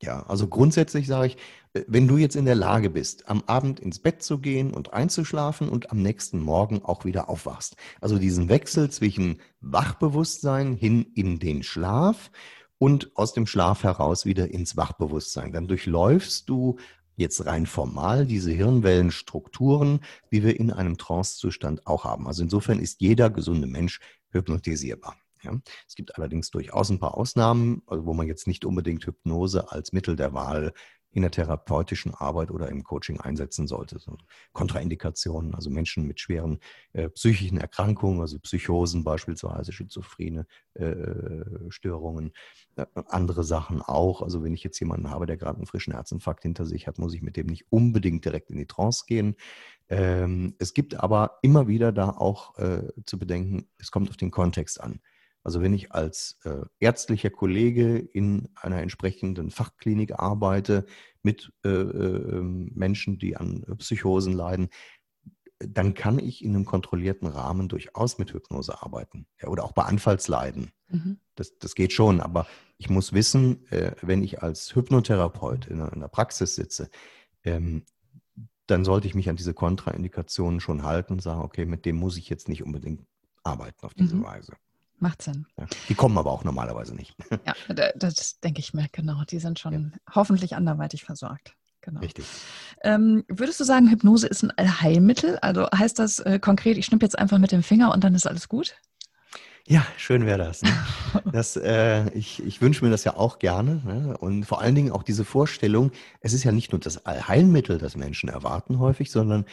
Ja, 0.00 0.24
also 0.26 0.46
grundsätzlich 0.46 1.08
sage 1.08 1.28
ich, 1.28 1.36
äh, 1.72 1.84
wenn 1.88 2.06
du 2.06 2.18
jetzt 2.18 2.36
in 2.36 2.44
der 2.44 2.54
Lage 2.54 2.88
bist, 2.88 3.28
am 3.28 3.42
Abend 3.46 3.80
ins 3.80 3.98
Bett 3.98 4.22
zu 4.22 4.38
gehen 4.38 4.72
und 4.72 4.92
einzuschlafen 4.92 5.68
und 5.68 5.90
am 5.90 6.02
nächsten 6.02 6.40
Morgen 6.40 6.84
auch 6.84 7.04
wieder 7.04 7.28
aufwachst, 7.28 7.76
also 8.00 8.18
diesen 8.18 8.48
Wechsel 8.48 8.90
zwischen 8.90 9.40
Wachbewusstsein 9.60 10.74
hin 10.74 11.04
in 11.14 11.40
den 11.40 11.64
Schlaf 11.64 12.30
und 12.78 13.10
aus 13.16 13.32
dem 13.32 13.46
Schlaf 13.46 13.82
heraus 13.82 14.24
wieder 14.24 14.50
ins 14.52 14.76
Wachbewusstsein, 14.76 15.52
dann 15.52 15.66
durchläufst 15.66 16.48
du 16.48 16.78
jetzt 17.18 17.44
rein 17.46 17.66
formal 17.66 18.26
diese 18.26 18.52
Hirnwellenstrukturen, 18.52 20.00
wie 20.30 20.42
wir 20.44 20.58
in 20.58 20.72
einem 20.72 20.96
Trancezustand 20.96 21.86
auch 21.86 22.04
haben. 22.04 22.26
Also 22.26 22.42
insofern 22.42 22.78
ist 22.78 23.00
jeder 23.00 23.28
gesunde 23.28 23.66
Mensch 23.66 24.00
hypnotisierbar. 24.30 25.16
Ja. 25.42 25.52
Es 25.86 25.94
gibt 25.94 26.16
allerdings 26.16 26.50
durchaus 26.50 26.90
ein 26.90 26.98
paar 26.98 27.16
Ausnahmen, 27.16 27.82
also 27.86 28.06
wo 28.06 28.14
man 28.14 28.26
jetzt 28.26 28.46
nicht 28.46 28.64
unbedingt 28.64 29.04
Hypnose 29.04 29.70
als 29.70 29.92
Mittel 29.92 30.16
der 30.16 30.32
Wahl 30.32 30.72
in 31.18 31.22
der 31.22 31.32
therapeutischen 31.32 32.14
Arbeit 32.14 32.52
oder 32.52 32.68
im 32.68 32.84
Coaching 32.84 33.20
einsetzen 33.20 33.66
sollte. 33.66 33.98
So 33.98 34.16
Kontraindikationen, 34.52 35.52
also 35.52 35.68
Menschen 35.68 36.06
mit 36.06 36.20
schweren 36.20 36.60
äh, 36.92 37.08
psychischen 37.08 37.58
Erkrankungen, 37.58 38.20
also 38.20 38.38
Psychosen 38.38 39.02
beispielsweise, 39.02 39.72
schizophrene 39.72 40.46
äh, 40.74 41.44
Störungen, 41.70 42.32
äh, 42.76 42.86
andere 43.08 43.42
Sachen 43.42 43.82
auch. 43.82 44.22
Also 44.22 44.44
wenn 44.44 44.54
ich 44.54 44.62
jetzt 44.62 44.78
jemanden 44.78 45.10
habe, 45.10 45.26
der 45.26 45.36
gerade 45.36 45.56
einen 45.56 45.66
frischen 45.66 45.92
Herzinfarkt 45.92 46.42
hinter 46.42 46.66
sich 46.66 46.86
hat, 46.86 46.98
muss 46.98 47.14
ich 47.14 47.22
mit 47.22 47.36
dem 47.36 47.48
nicht 47.48 47.66
unbedingt 47.70 48.24
direkt 48.24 48.50
in 48.50 48.56
die 48.56 48.66
Trance 48.66 49.04
gehen. 49.08 49.34
Ähm, 49.88 50.54
es 50.60 50.72
gibt 50.72 50.94
aber 50.94 51.38
immer 51.42 51.66
wieder 51.66 51.90
da 51.90 52.10
auch 52.10 52.56
äh, 52.58 52.92
zu 53.06 53.18
bedenken, 53.18 53.66
es 53.78 53.90
kommt 53.90 54.08
auf 54.08 54.16
den 54.16 54.30
Kontext 54.30 54.80
an. 54.80 55.00
Also 55.44 55.62
wenn 55.62 55.72
ich 55.72 55.92
als 55.92 56.38
äh, 56.44 56.62
ärztlicher 56.78 57.30
Kollege 57.30 57.96
in 57.98 58.48
einer 58.54 58.82
entsprechenden 58.82 59.50
Fachklinik 59.50 60.18
arbeite 60.18 60.84
mit 61.22 61.52
äh, 61.64 61.68
äh, 61.68 62.42
Menschen, 62.42 63.18
die 63.18 63.36
an 63.36 63.64
Psychosen 63.78 64.32
leiden, 64.32 64.68
dann 65.60 65.94
kann 65.94 66.18
ich 66.18 66.44
in 66.44 66.54
einem 66.54 66.64
kontrollierten 66.64 67.26
Rahmen 67.26 67.68
durchaus 67.68 68.18
mit 68.18 68.32
Hypnose 68.32 68.80
arbeiten. 68.80 69.26
Ja, 69.40 69.48
oder 69.48 69.64
auch 69.64 69.72
bei 69.72 69.82
Anfallsleiden. 69.82 70.70
Mhm. 70.88 71.18
Das, 71.34 71.58
das 71.58 71.74
geht 71.74 71.92
schon, 71.92 72.20
aber 72.20 72.46
ich 72.76 72.88
muss 72.88 73.12
wissen, 73.12 73.66
äh, 73.70 73.92
wenn 74.02 74.22
ich 74.22 74.42
als 74.42 74.74
Hypnotherapeut 74.74 75.66
in 75.66 75.80
einer, 75.80 75.92
in 75.92 75.98
einer 75.98 76.08
Praxis 76.08 76.54
sitze, 76.54 76.90
ähm, 77.44 77.84
dann 78.66 78.84
sollte 78.84 79.06
ich 79.06 79.14
mich 79.14 79.28
an 79.28 79.36
diese 79.36 79.54
Kontraindikationen 79.54 80.60
schon 80.60 80.84
halten 80.84 81.14
und 81.14 81.22
sagen, 81.22 81.40
okay, 81.40 81.64
mit 81.64 81.86
dem 81.86 81.96
muss 81.96 82.16
ich 82.18 82.28
jetzt 82.28 82.48
nicht 82.48 82.62
unbedingt 82.62 83.04
arbeiten 83.42 83.84
auf 83.84 83.94
diese 83.94 84.16
mhm. 84.16 84.24
Weise. 84.24 84.52
Macht 85.00 85.22
Sinn. 85.22 85.46
Ja, 85.56 85.66
die 85.88 85.94
kommen 85.94 86.18
aber 86.18 86.32
auch 86.32 86.44
normalerweise 86.44 86.94
nicht. 86.94 87.14
Ja, 87.46 87.92
das 87.94 88.40
denke 88.40 88.60
ich 88.60 88.74
mir, 88.74 88.88
genau. 88.90 89.22
Die 89.24 89.38
sind 89.38 89.58
schon 89.58 89.72
ja. 89.72 90.14
hoffentlich 90.14 90.56
anderweitig 90.56 91.04
versorgt. 91.04 91.54
Genau. 91.80 92.00
Richtig. 92.00 92.24
Ähm, 92.82 93.24
würdest 93.28 93.60
du 93.60 93.64
sagen, 93.64 93.88
Hypnose 93.88 94.26
ist 94.26 94.42
ein 94.42 94.50
Allheilmittel? 94.50 95.38
Also 95.38 95.68
heißt 95.74 95.98
das 95.98 96.18
äh, 96.18 96.38
konkret, 96.38 96.76
ich 96.76 96.86
schnippe 96.86 97.06
jetzt 97.06 97.18
einfach 97.18 97.38
mit 97.38 97.52
dem 97.52 97.62
Finger 97.62 97.92
und 97.92 98.04
dann 98.04 98.14
ist 98.14 98.26
alles 98.26 98.48
gut? 98.48 98.74
Ja, 99.66 99.86
schön 99.96 100.26
wäre 100.26 100.38
das. 100.38 100.62
Ne? 100.62 100.70
das 101.32 101.56
äh, 101.56 102.08
ich 102.10 102.42
ich 102.42 102.60
wünsche 102.60 102.84
mir 102.84 102.90
das 102.90 103.04
ja 103.04 103.16
auch 103.16 103.38
gerne. 103.38 103.82
Ne? 103.84 104.16
Und 104.18 104.44
vor 104.44 104.60
allen 104.60 104.74
Dingen 104.74 104.90
auch 104.90 105.02
diese 105.02 105.24
Vorstellung, 105.24 105.92
es 106.20 106.32
ist 106.32 106.44
ja 106.44 106.52
nicht 106.52 106.72
nur 106.72 106.80
das 106.80 107.06
Allheilmittel, 107.06 107.78
das 107.78 107.96
Menschen 107.96 108.28
erwarten 108.28 108.78
häufig, 108.78 109.10
sondern 109.10 109.44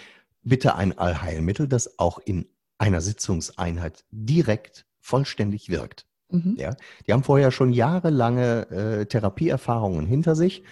bitte 0.42 0.76
ein 0.76 0.98
Allheilmittel, 0.98 1.68
das 1.68 2.00
auch 2.00 2.20
in 2.20 2.48
einer 2.78 3.02
Sitzungseinheit 3.02 4.06
direkt 4.12 4.85
vollständig 5.06 5.70
wirkt. 5.70 6.08
Mhm. 6.30 6.56
Ja? 6.58 6.76
Die 7.06 7.14
haben 7.14 7.24
vorher 7.24 7.52
schon 7.52 7.72
jahrelange 7.72 8.70
äh, 8.72 9.06
Therapieerfahrungen 9.06 10.08
hinter 10.08 10.36
sich 10.36 10.64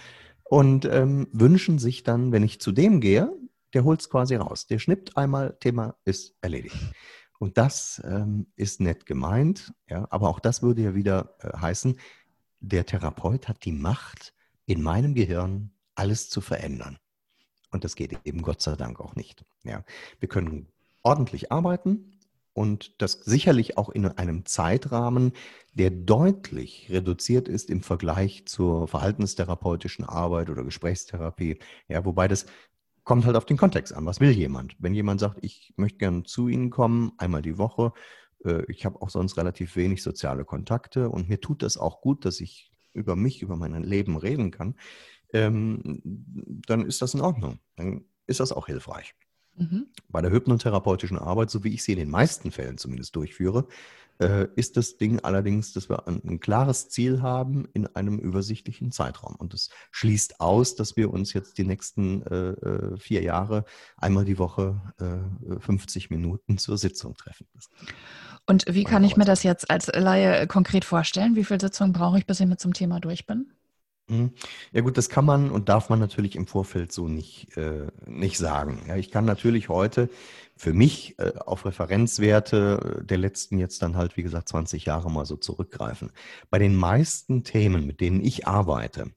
und 0.42 0.84
ähm, 0.86 1.28
wünschen 1.32 1.78
sich 1.78 2.02
dann, 2.02 2.32
wenn 2.32 2.42
ich 2.42 2.60
zu 2.60 2.72
dem 2.72 3.00
gehe, 3.00 3.32
der 3.72 3.84
holt 3.84 4.00
es 4.00 4.10
quasi 4.10 4.34
raus. 4.34 4.66
Der 4.66 4.80
schnippt 4.80 5.16
einmal, 5.16 5.56
Thema 5.60 5.96
ist 6.04 6.34
erledigt. 6.40 6.76
Und 7.38 7.58
das 7.58 8.02
ähm, 8.04 8.46
ist 8.56 8.80
nett 8.80 9.06
gemeint, 9.06 9.72
ja, 9.88 10.06
aber 10.10 10.28
auch 10.28 10.40
das 10.40 10.62
würde 10.62 10.82
ja 10.82 10.94
wieder 10.94 11.36
äh, 11.40 11.56
heißen, 11.56 11.98
der 12.60 12.86
Therapeut 12.86 13.48
hat 13.48 13.64
die 13.64 13.72
Macht, 13.72 14.32
in 14.66 14.82
meinem 14.82 15.14
Gehirn 15.14 15.70
alles 15.94 16.28
zu 16.30 16.40
verändern. 16.40 16.98
Und 17.70 17.84
das 17.84 17.96
geht 17.96 18.18
eben 18.24 18.42
Gott 18.42 18.62
sei 18.62 18.76
Dank 18.76 18.98
auch 18.98 19.14
nicht. 19.14 19.44
Ja. 19.62 19.84
Wir 20.18 20.28
können 20.28 20.68
ordentlich 21.02 21.52
arbeiten 21.52 22.13
und 22.54 23.02
das 23.02 23.12
sicherlich 23.12 23.76
auch 23.76 23.90
in 23.90 24.06
einem 24.06 24.46
Zeitrahmen, 24.46 25.32
der 25.74 25.90
deutlich 25.90 26.86
reduziert 26.88 27.48
ist 27.48 27.68
im 27.68 27.82
Vergleich 27.82 28.46
zur 28.46 28.88
verhaltenstherapeutischen 28.88 30.04
Arbeit 30.04 30.48
oder 30.48 30.64
Gesprächstherapie. 30.64 31.58
Ja, 31.88 32.04
wobei 32.04 32.28
das 32.28 32.46
kommt 33.02 33.26
halt 33.26 33.36
auf 33.36 33.44
den 33.44 33.56
Kontext 33.56 33.92
an. 33.92 34.06
Was 34.06 34.20
will 34.20 34.30
jemand? 34.30 34.76
Wenn 34.78 34.94
jemand 34.94 35.20
sagt, 35.20 35.38
ich 35.42 35.74
möchte 35.76 35.98
gerne 35.98 36.22
zu 36.22 36.48
Ihnen 36.48 36.70
kommen, 36.70 37.12
einmal 37.18 37.42
die 37.42 37.58
Woche, 37.58 37.92
äh, 38.44 38.62
ich 38.68 38.86
habe 38.86 39.02
auch 39.02 39.10
sonst 39.10 39.36
relativ 39.36 39.76
wenig 39.76 40.02
soziale 40.02 40.44
Kontakte 40.44 41.10
und 41.10 41.28
mir 41.28 41.40
tut 41.40 41.62
das 41.62 41.76
auch 41.76 42.00
gut, 42.00 42.24
dass 42.24 42.40
ich 42.40 42.70
über 42.92 43.16
mich, 43.16 43.42
über 43.42 43.56
mein 43.56 43.82
Leben 43.82 44.16
reden 44.16 44.52
kann, 44.52 44.76
ähm, 45.32 46.00
dann 46.66 46.86
ist 46.86 47.02
das 47.02 47.14
in 47.14 47.20
Ordnung. 47.20 47.58
Dann 47.76 48.04
ist 48.26 48.40
das 48.40 48.52
auch 48.52 48.66
hilfreich. 48.66 49.14
Mhm. 49.56 49.86
Bei 50.08 50.20
der 50.20 50.30
hypnotherapeutischen 50.30 51.18
Arbeit, 51.18 51.50
so 51.50 51.64
wie 51.64 51.74
ich 51.74 51.82
sie 51.82 51.92
in 51.92 51.98
den 51.98 52.10
meisten 52.10 52.50
Fällen 52.50 52.78
zumindest 52.78 53.14
durchführe, 53.16 53.66
äh, 54.18 54.46
ist 54.54 54.76
das 54.76 54.96
Ding 54.96 55.20
allerdings, 55.20 55.72
dass 55.72 55.88
wir 55.88 56.06
ein, 56.06 56.20
ein, 56.24 56.40
klares 56.40 56.88
Ziel 56.88 57.20
haben 57.22 57.66
in 57.72 57.86
einem 57.96 58.18
übersichtlichen 58.18 58.92
Zeitraum. 58.92 59.34
Und 59.36 59.52
das 59.52 59.70
schließt 59.90 60.40
aus, 60.40 60.76
dass 60.76 60.96
wir 60.96 61.12
uns 61.12 61.32
jetzt 61.32 61.58
die 61.58 61.64
nächsten 61.64 62.22
äh, 62.26 62.50
äh 62.50 62.96
vier 62.96 63.22
Jahre 63.22 63.64
einmal 63.96 64.24
die 64.24 64.38
Woche 64.38 64.80
äh, 65.00 65.58
50 65.60 66.10
Minuten 66.10 66.58
zur 66.58 66.78
Sitzung 66.78 67.14
treffen. 67.14 67.46
Und 68.46 68.64
wie 68.68 68.84
kann 68.84 69.04
ich 69.04 69.16
mir 69.16 69.24
das 69.24 69.42
jetzt 69.42 69.70
als 69.70 69.88
Laie 69.88 70.46
konkret 70.46 70.84
vorstellen? 70.84 71.34
Wie 71.34 71.44
viele 71.44 71.60
Sitzungen 71.60 71.92
brauche 71.92 72.18
ich, 72.18 72.26
bis 72.26 72.40
ich 72.40 72.46
mit 72.46 72.60
zum 72.60 72.72
Thema 72.72 73.00
durch 73.00 73.26
bin? 73.26 73.50
Mhm. 74.08 74.32
Ja 74.72 74.82
gut, 74.82 74.98
das 74.98 75.08
kann 75.08 75.24
man 75.24 75.50
und 75.50 75.68
darf 75.68 75.88
man 75.88 75.98
natürlich 75.98 76.36
im 76.36 76.46
Vorfeld 76.46 76.92
so 76.92 77.08
nicht, 77.08 77.56
äh, 77.56 77.86
nicht 78.06 78.36
sagen. 78.36 78.82
Ja, 78.86 78.96
ich 78.96 79.10
kann 79.10 79.24
natürlich 79.24 79.68
heute 79.70 80.10
für 80.56 80.74
mich 80.74 81.18
äh, 81.18 81.32
auf 81.38 81.64
Referenzwerte 81.64 83.02
der 83.02 83.18
letzten 83.18 83.58
jetzt 83.58 83.80
dann 83.82 83.96
halt, 83.96 84.16
wie 84.16 84.22
gesagt, 84.22 84.48
20 84.48 84.84
Jahre 84.84 85.10
mal 85.10 85.24
so 85.24 85.36
zurückgreifen. 85.36 86.10
Bei 86.50 86.58
den 86.58 86.76
meisten 86.76 87.44
Themen, 87.44 87.86
mit 87.86 88.00
denen 88.00 88.22
ich 88.22 88.46
arbeite, 88.46 89.10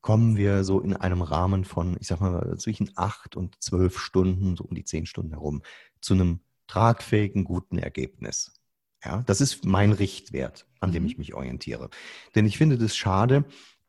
kommen 0.00 0.36
wir 0.36 0.64
so 0.64 0.80
in 0.80 0.94
einem 0.94 1.22
Rahmen 1.22 1.64
von, 1.64 1.96
ich 2.00 2.06
sag 2.06 2.20
mal, 2.20 2.56
zwischen 2.58 2.90
acht 2.96 3.36
und 3.36 3.62
zwölf 3.62 3.98
Stunden, 3.98 4.56
so 4.56 4.64
um 4.64 4.74
die 4.74 4.84
zehn 4.84 5.06
Stunden 5.06 5.32
herum, 5.32 5.62
zu 6.00 6.14
einem 6.14 6.40
tragfähigen, 6.66 7.44
guten 7.44 7.78
Ergebnis. 7.78 8.52
Ja, 9.04 9.22
das 9.26 9.40
ist 9.42 9.66
mein 9.66 9.92
Richtwert, 9.92 10.66
an 10.80 10.92
dem 10.92 11.02
mhm. 11.02 11.08
ich 11.10 11.18
mich 11.18 11.34
orientiere. 11.34 11.90
Denn 12.34 12.46
ich 12.46 12.56
finde 12.56 12.78
das 12.78 12.96
schade, 12.96 13.44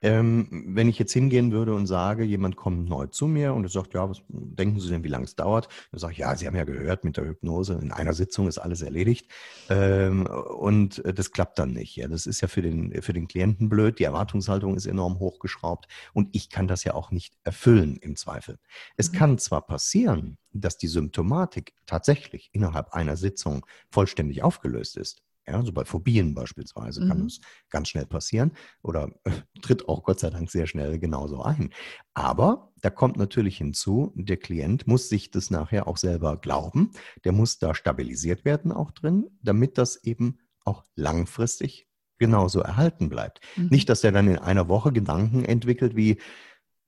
ähm, 0.05 0.47
wenn 0.67 0.87
ich 0.87 0.99
jetzt 0.99 1.13
hingehen 1.13 1.51
würde 1.51 1.73
und 1.73 1.87
sage, 1.87 2.23
jemand 2.23 2.55
kommt 2.55 2.87
neu 2.87 3.07
zu 3.07 3.25
mir 3.25 3.55
und 3.55 3.63
er 3.63 3.69
sagt, 3.69 3.95
ja, 3.95 4.07
was 4.07 4.21
denken 4.27 4.79
Sie 4.79 4.89
denn, 4.89 5.03
wie 5.03 5.07
lange 5.07 5.25
es 5.25 5.35
dauert? 5.35 5.67
Dann 5.91 5.99
sage 5.99 6.13
ich, 6.13 6.19
ja, 6.19 6.35
Sie 6.35 6.45
haben 6.45 6.55
ja 6.55 6.63
gehört 6.63 7.03
mit 7.03 7.17
der 7.17 7.25
Hypnose, 7.25 7.79
in 7.81 7.91
einer 7.91 8.13
Sitzung 8.13 8.47
ist 8.47 8.59
alles 8.59 8.83
erledigt. 8.83 9.31
Ähm, 9.69 10.27
und 10.27 11.01
das 11.03 11.31
klappt 11.31 11.57
dann 11.57 11.73
nicht. 11.73 11.95
Ja, 11.95 12.07
das 12.07 12.27
ist 12.27 12.41
ja 12.41 12.47
für 12.47 12.61
den, 12.61 13.01
für 13.01 13.13
den 13.13 13.27
Klienten 13.27 13.67
blöd. 13.67 13.97
Die 13.97 14.03
Erwartungshaltung 14.03 14.75
ist 14.75 14.85
enorm 14.85 15.17
hochgeschraubt 15.17 15.87
und 16.13 16.29
ich 16.33 16.51
kann 16.51 16.67
das 16.67 16.83
ja 16.83 16.93
auch 16.93 17.09
nicht 17.09 17.33
erfüllen 17.43 17.97
im 17.97 18.15
Zweifel. 18.15 18.59
Es 18.97 19.11
mhm. 19.11 19.15
kann 19.17 19.37
zwar 19.39 19.65
passieren, 19.65 20.37
dass 20.53 20.77
die 20.77 20.87
Symptomatik 20.87 21.73
tatsächlich 21.87 22.51
innerhalb 22.53 22.93
einer 22.93 23.17
Sitzung 23.17 23.65
vollständig 23.89 24.43
aufgelöst 24.43 24.97
ist. 24.97 25.23
Ja, 25.47 25.55
also 25.55 25.71
bei 25.71 25.85
Phobien 25.85 26.33
beispielsweise 26.33 27.03
mhm. 27.03 27.07
kann 27.07 27.25
es 27.25 27.39
ganz 27.69 27.89
schnell 27.89 28.05
passieren 28.05 28.51
oder 28.81 29.09
äh, 29.23 29.31
tritt 29.61 29.87
auch 29.87 30.03
Gott 30.03 30.19
sei 30.19 30.29
Dank 30.29 30.49
sehr 30.49 30.67
schnell 30.67 30.97
genauso 30.99 31.43
ein. 31.43 31.69
Aber 32.13 32.71
da 32.81 32.89
kommt 32.89 33.17
natürlich 33.17 33.57
hinzu, 33.57 34.11
der 34.15 34.37
Klient 34.37 34.87
muss 34.87 35.09
sich 35.09 35.31
das 35.31 35.51
nachher 35.51 35.87
auch 35.87 35.97
selber 35.97 36.37
glauben. 36.37 36.91
Der 37.23 37.31
muss 37.31 37.59
da 37.59 37.75
stabilisiert 37.75 38.45
werden 38.45 38.71
auch 38.71 38.91
drin, 38.91 39.27
damit 39.41 39.77
das 39.77 40.03
eben 40.03 40.39
auch 40.63 40.83
langfristig 40.95 41.87
genauso 42.17 42.61
erhalten 42.61 43.09
bleibt. 43.09 43.41
Mhm. 43.55 43.67
Nicht, 43.67 43.89
dass 43.89 44.03
er 44.03 44.11
dann 44.11 44.27
in 44.27 44.39
einer 44.39 44.67
Woche 44.67 44.91
Gedanken 44.91 45.45
entwickelt 45.45 45.95
wie, 45.95 46.17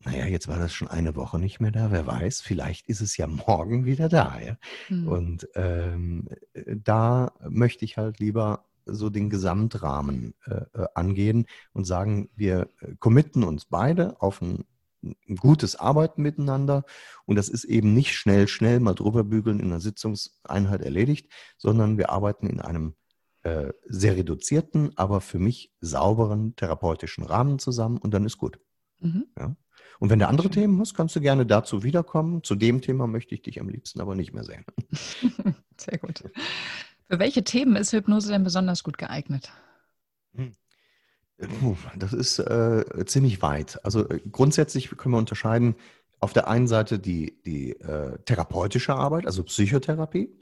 naja, 0.05 0.25
jetzt 0.25 0.47
war 0.47 0.59
das 0.59 0.73
schon 0.73 0.87
eine 0.87 1.15
Woche 1.15 1.39
nicht 1.39 1.59
mehr 1.59 1.71
da, 1.71 1.91
wer 1.91 2.05
weiß, 2.05 2.41
vielleicht 2.41 2.87
ist 2.87 3.01
es 3.01 3.17
ja 3.17 3.27
morgen 3.27 3.85
wieder 3.85 4.09
da. 4.09 4.39
Ja? 4.39 4.57
Mhm. 4.89 5.07
Und 5.07 5.49
ähm, 5.55 6.29
da 6.53 7.33
möchte 7.49 7.83
ich 7.83 7.97
halt 7.97 8.19
lieber 8.19 8.65
so 8.85 9.09
den 9.09 9.29
Gesamtrahmen 9.29 10.33
äh, 10.45 10.61
äh, 10.73 10.87
angehen 10.95 11.45
und 11.73 11.85
sagen, 11.85 12.29
wir 12.35 12.69
äh, 12.79 12.95
committen 12.99 13.43
uns 13.43 13.65
beide 13.65 14.21
auf 14.21 14.41
ein, 14.41 14.65
ein, 15.03 15.35
gutes 15.35 15.75
Arbeiten 15.75 16.21
miteinander. 16.21 16.85
Und 17.25 17.35
das 17.35 17.49
ist 17.49 17.65
eben 17.65 17.93
nicht 17.93 18.15
schnell, 18.15 18.47
schnell 18.47 18.79
mal 18.79 18.93
drüber 18.93 19.23
bügeln 19.23 19.59
in 19.59 19.67
einer 19.67 19.81
Sitzungseinheit 19.81 20.81
erledigt, 20.81 21.29
sondern 21.57 21.97
wir 21.97 22.09
arbeiten 22.11 22.47
in 22.47 22.61
einem 22.61 22.95
äh, 23.43 23.73
sehr 23.85 24.15
reduzierten, 24.15 24.91
aber 24.95 25.21
für 25.21 25.39
mich 25.39 25.73
sauberen 25.81 26.55
therapeutischen 26.55 27.23
Rahmen 27.23 27.59
zusammen 27.59 27.97
und 27.97 28.13
dann 28.13 28.25
ist 28.25 28.37
gut. 28.37 28.59
Mhm. 28.99 29.25
Ja? 29.37 29.55
Und 29.99 30.09
wenn 30.09 30.19
du 30.19 30.27
andere 30.27 30.49
Themen 30.49 30.79
hast, 30.79 30.93
kannst 30.93 31.15
du 31.15 31.21
gerne 31.21 31.45
dazu 31.45 31.83
wiederkommen. 31.83 32.43
Zu 32.43 32.55
dem 32.55 32.81
Thema 32.81 33.07
möchte 33.07 33.33
ich 33.33 33.41
dich 33.41 33.59
am 33.59 33.69
liebsten 33.69 33.99
aber 34.01 34.15
nicht 34.15 34.33
mehr 34.33 34.43
sehen. 34.43 34.65
Sehr 35.77 35.97
gut. 35.97 36.23
Für 37.09 37.19
welche 37.19 37.43
Themen 37.43 37.75
ist 37.75 37.93
Hypnose 37.93 38.29
denn 38.29 38.43
besonders 38.43 38.83
gut 38.83 38.97
geeignet? 38.97 39.51
Hm. 40.35 40.53
Das 41.95 42.13
ist 42.13 42.39
äh, 42.39 43.05
ziemlich 43.05 43.41
weit. 43.41 43.83
Also 43.85 44.09
äh, 44.09 44.19
grundsätzlich 44.31 44.89
können 44.97 45.13
wir 45.13 45.19
unterscheiden 45.19 45.75
auf 46.19 46.33
der 46.33 46.47
einen 46.47 46.67
Seite 46.67 46.97
die, 46.97 47.39
die 47.45 47.71
äh, 47.79 48.17
therapeutische 48.25 48.95
Arbeit, 48.95 49.27
also 49.27 49.43
Psychotherapie. 49.43 50.35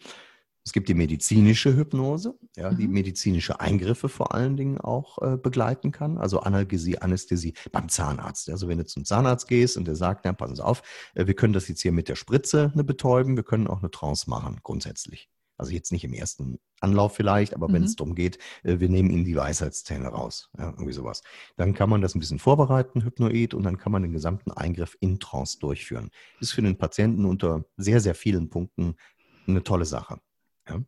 Es 0.65 0.73
gibt 0.73 0.89
die 0.89 0.95
medizinische 0.95 1.75
Hypnose, 1.75 2.34
ja, 2.58 2.71
mhm. 2.71 2.78
die 2.78 2.88
medizinische 2.88 3.60
Eingriffe 3.60 4.10
vor 4.10 4.34
allen 4.34 4.58
Dingen 4.58 4.80
auch 4.80 5.21
äh, 5.21 5.38
begleiten 5.38 5.91
kann, 5.91 6.17
also 6.17 6.39
Analgesie, 6.39 6.97
Anästhesie 6.97 7.54
beim 7.71 7.88
Zahnarzt. 7.88 8.49
Also 8.49 8.67
wenn 8.67 8.80
du 8.80 8.86
zum 8.86 9.06
Zahnarzt 9.06 9.47
gehst 9.47 9.78
und 9.78 9.86
der 9.86 9.95
sagt, 9.95 10.25
na, 10.25 10.34
passen 10.34 10.56
Sie 10.56 10.65
auf, 10.65 10.82
äh, 11.13 11.28
wir 11.28 11.36
können 11.36 11.54
das 11.54 11.67
jetzt 11.67 11.82
hier 11.82 11.91
mit 11.91 12.10
der 12.10 12.15
Spritze 12.15 12.71
eine 12.73 12.84
betäuben, 12.84 13.36
wir 13.36 13.43
können 13.43 13.67
auch 13.67 13.80
eine 13.80 13.91
Trance 13.91 14.28
machen, 14.28 14.60
grundsätzlich. 14.63 15.30
Also 15.58 15.71
jetzt 15.71 15.91
nicht 15.91 16.04
im 16.04 16.13
ersten 16.13 16.60
Anlauf 16.82 17.15
vielleicht, 17.15 17.54
aber 17.54 17.69
mhm. 17.69 17.73
wenn 17.73 17.84
es 17.84 17.95
darum 17.95 18.15
geht, 18.15 18.39
äh, 18.63 18.80
wir 18.80 18.89
nehmen 18.89 19.12
Ihnen 19.12 19.23
die 19.23 19.36
Weisheitszähne 19.36 20.08
raus, 20.08 20.49
ja, 20.58 20.71
irgendwie 20.71 20.93
sowas. 20.93 21.21
Dann 21.58 21.75
kann 21.75 21.91
man 21.91 22.01
das 22.01 22.15
ein 22.15 22.19
bisschen 22.19 22.39
vorbereiten, 22.39 23.04
Hypnoid, 23.04 23.54
und 23.54 23.63
dann 23.63 23.78
kann 23.78 23.91
man 23.91 24.01
den 24.01 24.13
gesamten 24.13 24.51
Eingriff 24.51 24.97
in 24.99 25.19
Trance 25.19 25.60
durchführen. 25.60 26.10
Ist 26.39 26.54
für 26.54 26.63
den 26.63 26.78
Patienten 26.78 27.25
unter 27.25 27.65
sehr, 27.78 28.01
sehr 28.01 28.15
vielen 28.15 28.49
Punkten 28.49 28.95
eine 29.47 29.63
tolle 29.63 29.86
Sache. 29.86 30.19
Ja. 30.67 30.82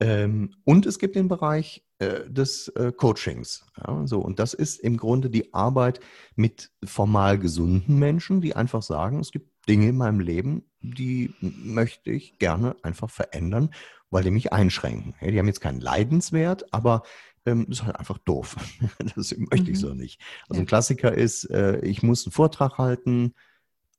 Ähm, 0.00 0.54
und 0.64 0.86
es 0.86 0.98
gibt 0.98 1.16
den 1.16 1.28
Bereich 1.28 1.84
äh, 1.98 2.30
des 2.30 2.68
äh, 2.68 2.92
Coachings. 2.92 3.66
Ja, 3.76 4.06
so, 4.06 4.20
und 4.20 4.38
das 4.38 4.54
ist 4.54 4.78
im 4.78 4.96
Grunde 4.96 5.30
die 5.30 5.52
Arbeit 5.52 6.00
mit 6.36 6.70
formal 6.84 7.38
gesunden 7.38 7.98
Menschen, 7.98 8.40
die 8.40 8.54
einfach 8.54 8.82
sagen, 8.82 9.18
es 9.18 9.32
gibt 9.32 9.50
Dinge 9.68 9.88
in 9.88 9.96
meinem 9.96 10.20
Leben, 10.20 10.62
die 10.80 11.34
möchte 11.40 12.10
ich 12.10 12.38
gerne 12.38 12.76
einfach 12.82 13.10
verändern, 13.10 13.70
weil 14.10 14.22
die 14.22 14.30
mich 14.30 14.52
einschränken. 14.52 15.14
Die 15.20 15.38
haben 15.38 15.48
jetzt 15.48 15.60
keinen 15.60 15.80
Leidenswert, 15.80 16.72
aber 16.72 17.02
ähm, 17.44 17.66
ist 17.68 17.82
halt 17.82 17.96
einfach 17.96 18.18
doof. 18.18 18.56
das 19.16 19.36
möchte 19.36 19.66
mhm. 19.66 19.72
ich 19.72 19.80
so 19.80 19.94
nicht. 19.94 20.20
Also 20.48 20.62
ein 20.62 20.66
Klassiker 20.66 21.12
ist, 21.12 21.50
äh, 21.50 21.80
ich 21.80 22.02
muss 22.02 22.26
einen 22.26 22.32
Vortrag 22.32 22.78
halten, 22.78 23.34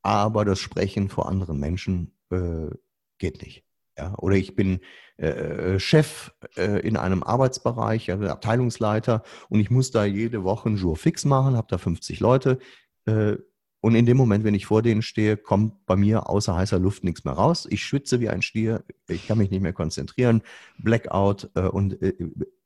aber 0.01 0.45
das 0.45 0.59
Sprechen 0.59 1.09
vor 1.09 1.27
anderen 1.27 1.59
Menschen 1.59 2.17
äh, 2.31 2.69
geht 3.17 3.41
nicht. 3.41 3.65
Ja? 3.99 4.13
Oder 4.17 4.35
ich 4.35 4.55
bin 4.55 4.79
äh, 5.17 5.77
Chef 5.79 6.31
äh, 6.55 6.79
in 6.79 6.95
einem 6.95 7.21
Arbeitsbereich, 7.23 8.09
also 8.11 8.27
Abteilungsleiter, 8.27 9.23
und 9.49 9.59
ich 9.59 9.69
muss 9.69 9.91
da 9.91 10.05
jede 10.05 10.43
Woche 10.45 10.69
einen 10.69 10.77
Jour 10.77 10.95
fix 10.95 11.25
machen, 11.25 11.57
habe 11.57 11.67
da 11.69 11.77
50 11.77 12.21
Leute. 12.21 12.59
Äh, 13.05 13.35
und 13.81 13.95
in 13.95 14.05
dem 14.05 14.17
Moment, 14.17 14.43
wenn 14.43 14.55
ich 14.55 14.65
vor 14.65 14.81
denen 14.81 15.01
stehe, 15.01 15.37
kommt 15.37 15.85
bei 15.85 15.95
mir 15.95 16.29
außer 16.29 16.55
heißer 16.55 16.79
Luft 16.79 17.03
nichts 17.03 17.23
mehr 17.25 17.33
raus. 17.33 17.67
Ich 17.69 17.83
schwitze 17.83 18.19
wie 18.21 18.29
ein 18.29 18.41
Stier, 18.41 18.83
ich 19.07 19.27
kann 19.27 19.37
mich 19.37 19.51
nicht 19.51 19.61
mehr 19.61 19.73
konzentrieren, 19.73 20.41
Blackout 20.77 21.49
äh, 21.55 21.61
und 21.61 22.01
äh, 22.01 22.13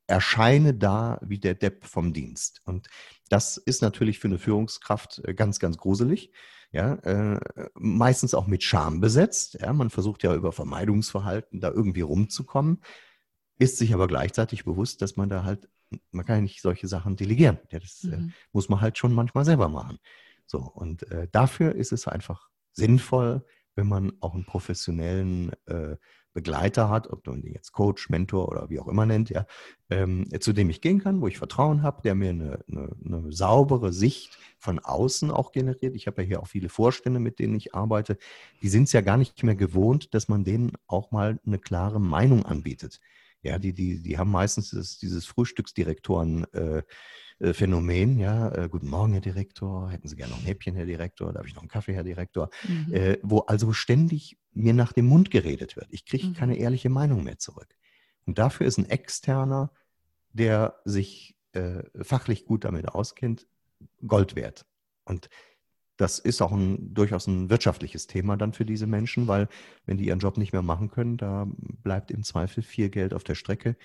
erscheine 0.05 0.75
da 0.75 1.19
wie 1.23 1.39
der 1.39 1.55
Depp 1.55 1.85
vom 1.85 2.13
Dienst. 2.13 2.61
Und 2.65 2.87
das 3.29 3.57
ist 3.57 3.81
natürlich 3.81 4.19
für 4.19 4.27
eine 4.27 4.37
Führungskraft 4.37 5.23
äh, 5.25 5.33
ganz, 5.33 5.59
ganz 5.59 5.77
gruselig. 5.77 6.31
Ja, 6.73 6.95
äh, 6.95 7.39
meistens 7.75 8.33
auch 8.33 8.47
mit 8.47 8.63
Scham 8.63 8.99
besetzt. 8.99 9.59
Ja, 9.61 9.71
man 9.73 9.91
versucht 9.91 10.23
ja 10.23 10.33
über 10.33 10.51
Vermeidungsverhalten 10.51 11.61
da 11.61 11.69
irgendwie 11.69 12.01
rumzukommen, 12.01 12.81
ist 13.59 13.77
sich 13.77 13.93
aber 13.93 14.07
gleichzeitig 14.07 14.65
bewusst, 14.65 15.03
dass 15.03 15.15
man 15.15 15.29
da 15.29 15.43
halt, 15.43 15.69
man 16.09 16.25
kann 16.25 16.37
ja 16.37 16.41
nicht 16.41 16.61
solche 16.61 16.87
Sachen 16.87 17.15
delegieren. 17.15 17.59
Ja, 17.69 17.77
das 17.77 18.03
äh, 18.05 18.17
mhm. 18.17 18.29
äh, 18.29 18.31
muss 18.53 18.69
man 18.69 18.81
halt 18.81 18.97
schon 18.97 19.13
manchmal 19.13 19.45
selber 19.45 19.69
machen. 19.69 19.99
So, 20.47 20.57
und 20.59 21.09
äh, 21.11 21.27
dafür 21.31 21.75
ist 21.75 21.91
es 21.91 22.07
einfach 22.07 22.49
sinnvoll, 22.71 23.45
wenn 23.75 23.87
man 23.87 24.13
auch 24.19 24.33
einen 24.33 24.45
professionellen 24.45 25.51
äh, 25.67 25.95
Begleiter 26.33 26.89
hat, 26.89 27.09
ob 27.09 27.25
man 27.27 27.41
den 27.41 27.53
jetzt 27.53 27.71
Coach, 27.71 28.09
Mentor 28.09 28.49
oder 28.49 28.69
wie 28.69 28.79
auch 28.79 28.87
immer 28.87 29.05
nennt, 29.05 29.29
ja, 29.29 29.45
ähm, 29.89 30.27
zu 30.39 30.53
dem 30.53 30.69
ich 30.69 30.81
gehen 30.81 30.99
kann, 30.99 31.21
wo 31.21 31.27
ich 31.27 31.37
Vertrauen 31.37 31.83
habe, 31.83 32.01
der 32.01 32.15
mir 32.15 32.31
eine, 32.31 32.59
eine, 32.67 32.95
eine, 33.05 33.31
saubere 33.31 33.93
Sicht 33.93 34.37
von 34.57 34.79
außen 34.79 35.31
auch 35.31 35.51
generiert. 35.51 35.95
Ich 35.95 36.07
habe 36.07 36.21
ja 36.23 36.27
hier 36.27 36.41
auch 36.41 36.47
viele 36.47 36.69
Vorstände, 36.69 37.19
mit 37.19 37.39
denen 37.39 37.55
ich 37.55 37.75
arbeite. 37.75 38.17
Die 38.61 38.69
sind 38.69 38.83
es 38.83 38.93
ja 38.93 39.01
gar 39.01 39.17
nicht 39.17 39.43
mehr 39.43 39.55
gewohnt, 39.55 40.13
dass 40.13 40.27
man 40.27 40.43
denen 40.43 40.73
auch 40.87 41.11
mal 41.11 41.39
eine 41.45 41.59
klare 41.59 41.99
Meinung 41.99 42.45
anbietet. 42.45 42.99
Ja, 43.43 43.59
die, 43.59 43.73
die, 43.73 44.01
die 44.01 44.17
haben 44.17 44.31
meistens 44.31 44.71
das, 44.71 44.97
dieses 44.97 45.25
Frühstücksdirektoren 45.25 46.45
äh, 46.53 46.83
äh, 47.39 47.53
Phänomen, 47.53 48.19
ja, 48.19 48.49
äh, 48.49 48.69
guten 48.69 48.89
Morgen, 48.89 49.13
Herr 49.13 49.21
Direktor, 49.21 49.89
hätten 49.89 50.07
Sie 50.07 50.15
gerne 50.15 50.31
noch 50.31 50.39
ein 50.39 50.45
Häppchen, 50.45 50.75
Herr 50.75 50.85
Direktor, 50.85 51.33
darf 51.33 51.45
ich 51.45 51.55
noch 51.55 51.61
einen 51.61 51.69
Kaffee, 51.69 51.93
Herr 51.93 52.03
Direktor, 52.03 52.49
mhm. 52.67 52.93
äh, 52.93 53.17
wo 53.21 53.39
also 53.39 53.73
ständig 53.73 54.37
mir 54.53 54.73
nach 54.73 54.93
dem 54.93 55.07
Mund 55.07 55.31
geredet 55.31 55.75
wird. 55.75 55.87
Ich 55.89 56.05
kriege 56.05 56.27
mhm. 56.27 56.33
keine 56.33 56.57
ehrliche 56.57 56.89
Meinung 56.89 57.23
mehr 57.23 57.37
zurück. 57.37 57.75
Und 58.25 58.37
dafür 58.37 58.67
ist 58.67 58.77
ein 58.77 58.89
externer, 58.89 59.71
der 60.31 60.75
sich 60.85 61.35
äh, 61.53 61.83
fachlich 62.01 62.45
gut 62.45 62.65
damit 62.65 62.87
auskennt, 62.89 63.47
Gold 64.05 64.35
wert. 64.35 64.65
Und 65.05 65.29
das 65.97 66.17
ist 66.19 66.41
auch 66.41 66.51
ein, 66.51 66.93
durchaus 66.93 67.27
ein 67.27 67.49
wirtschaftliches 67.49 68.07
Thema 68.07 68.35
dann 68.35 68.53
für 68.53 68.65
diese 68.65 68.87
Menschen, 68.87 69.27
weil 69.27 69.47
wenn 69.85 69.97
die 69.97 70.07
ihren 70.07 70.19
Job 70.19 70.37
nicht 70.37 70.53
mehr 70.53 70.63
machen 70.63 70.89
können, 70.89 71.17
da 71.17 71.47
bleibt 71.83 72.09
im 72.09 72.23
Zweifel 72.23 72.63
viel 72.63 72.89
Geld 72.89 73.13
auf 73.13 73.23
der 73.23 73.35
Strecke 73.35 73.75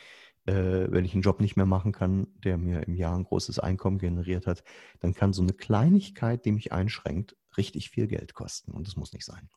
äh, 0.46 0.90
wenn 0.90 1.04
ich 1.04 1.12
einen 1.12 1.22
Job 1.22 1.40
nicht 1.40 1.56
mehr 1.56 1.66
machen 1.66 1.92
kann, 1.92 2.26
der 2.44 2.58
mir 2.58 2.86
im 2.86 2.94
Jahr 2.94 3.16
ein 3.16 3.24
großes 3.24 3.58
Einkommen 3.58 3.98
generiert 3.98 4.46
hat, 4.46 4.64
dann 5.00 5.14
kann 5.14 5.32
so 5.32 5.42
eine 5.42 5.52
Kleinigkeit, 5.52 6.44
die 6.44 6.52
mich 6.52 6.72
einschränkt, 6.72 7.36
richtig 7.56 7.90
viel 7.90 8.06
Geld 8.06 8.34
kosten. 8.34 8.72
Und 8.72 8.86
das 8.86 8.96
muss 8.96 9.12
nicht 9.12 9.24
sein. 9.24 9.48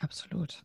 Absolut. 0.00 0.64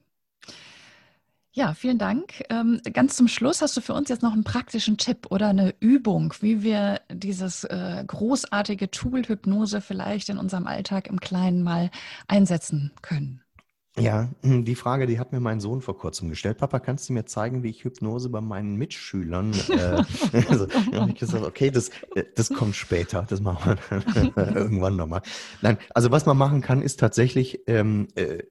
Ja, 1.51 1.73
vielen 1.73 1.97
Dank. 1.97 2.43
Ähm, 2.49 2.81
ganz 2.91 3.15
zum 3.15 3.29
Schluss 3.29 3.61
hast 3.61 3.77
du 3.77 3.81
für 3.81 3.93
uns 3.93 4.09
jetzt 4.09 4.21
noch 4.21 4.33
einen 4.33 4.43
praktischen 4.43 4.97
Tipp 4.97 5.27
oder 5.29 5.47
eine 5.47 5.73
Übung, 5.79 6.33
wie 6.41 6.63
wir 6.63 6.99
dieses 7.09 7.63
äh, 7.63 8.03
großartige 8.05 8.91
Tool 8.91 9.23
Hypnose 9.23 9.79
vielleicht 9.79 10.27
in 10.27 10.37
unserem 10.37 10.67
Alltag 10.67 11.07
im 11.07 11.21
Kleinen 11.21 11.63
mal 11.63 11.91
einsetzen 12.27 12.91
können. 13.01 13.44
Ja, 13.97 14.29
hm, 14.41 14.65
die 14.65 14.75
Frage, 14.75 15.07
die 15.07 15.19
hat 15.19 15.31
mir 15.31 15.39
mein 15.39 15.61
Sohn 15.61 15.81
vor 15.81 15.97
kurzem 15.97 16.29
gestellt. 16.29 16.57
Papa, 16.57 16.79
kannst 16.79 17.07
du 17.07 17.13
mir 17.13 17.25
zeigen, 17.25 17.63
wie 17.63 17.69
ich 17.69 17.85
Hypnose 17.85 18.27
bei 18.27 18.41
meinen 18.41 18.75
Mitschülern? 18.75 19.53
Äh, 19.69 20.03
also, 20.49 20.67
habe 20.93 21.11
ich 21.11 21.19
gesagt, 21.19 21.45
okay, 21.45 21.71
das, 21.71 21.89
äh, 22.13 22.25
das 22.35 22.49
kommt 22.49 22.75
später, 22.75 23.25
das 23.29 23.39
machen 23.39 23.77
wir 23.89 24.37
irgendwann 24.55 24.97
nochmal. 24.97 25.21
Nein, 25.61 25.77
also 25.93 26.11
was 26.11 26.25
man 26.25 26.35
machen 26.35 26.61
kann, 26.61 26.81
ist 26.81 26.99
tatsächlich 26.99 27.61
ähm, 27.67 28.09
äh, 28.15 28.43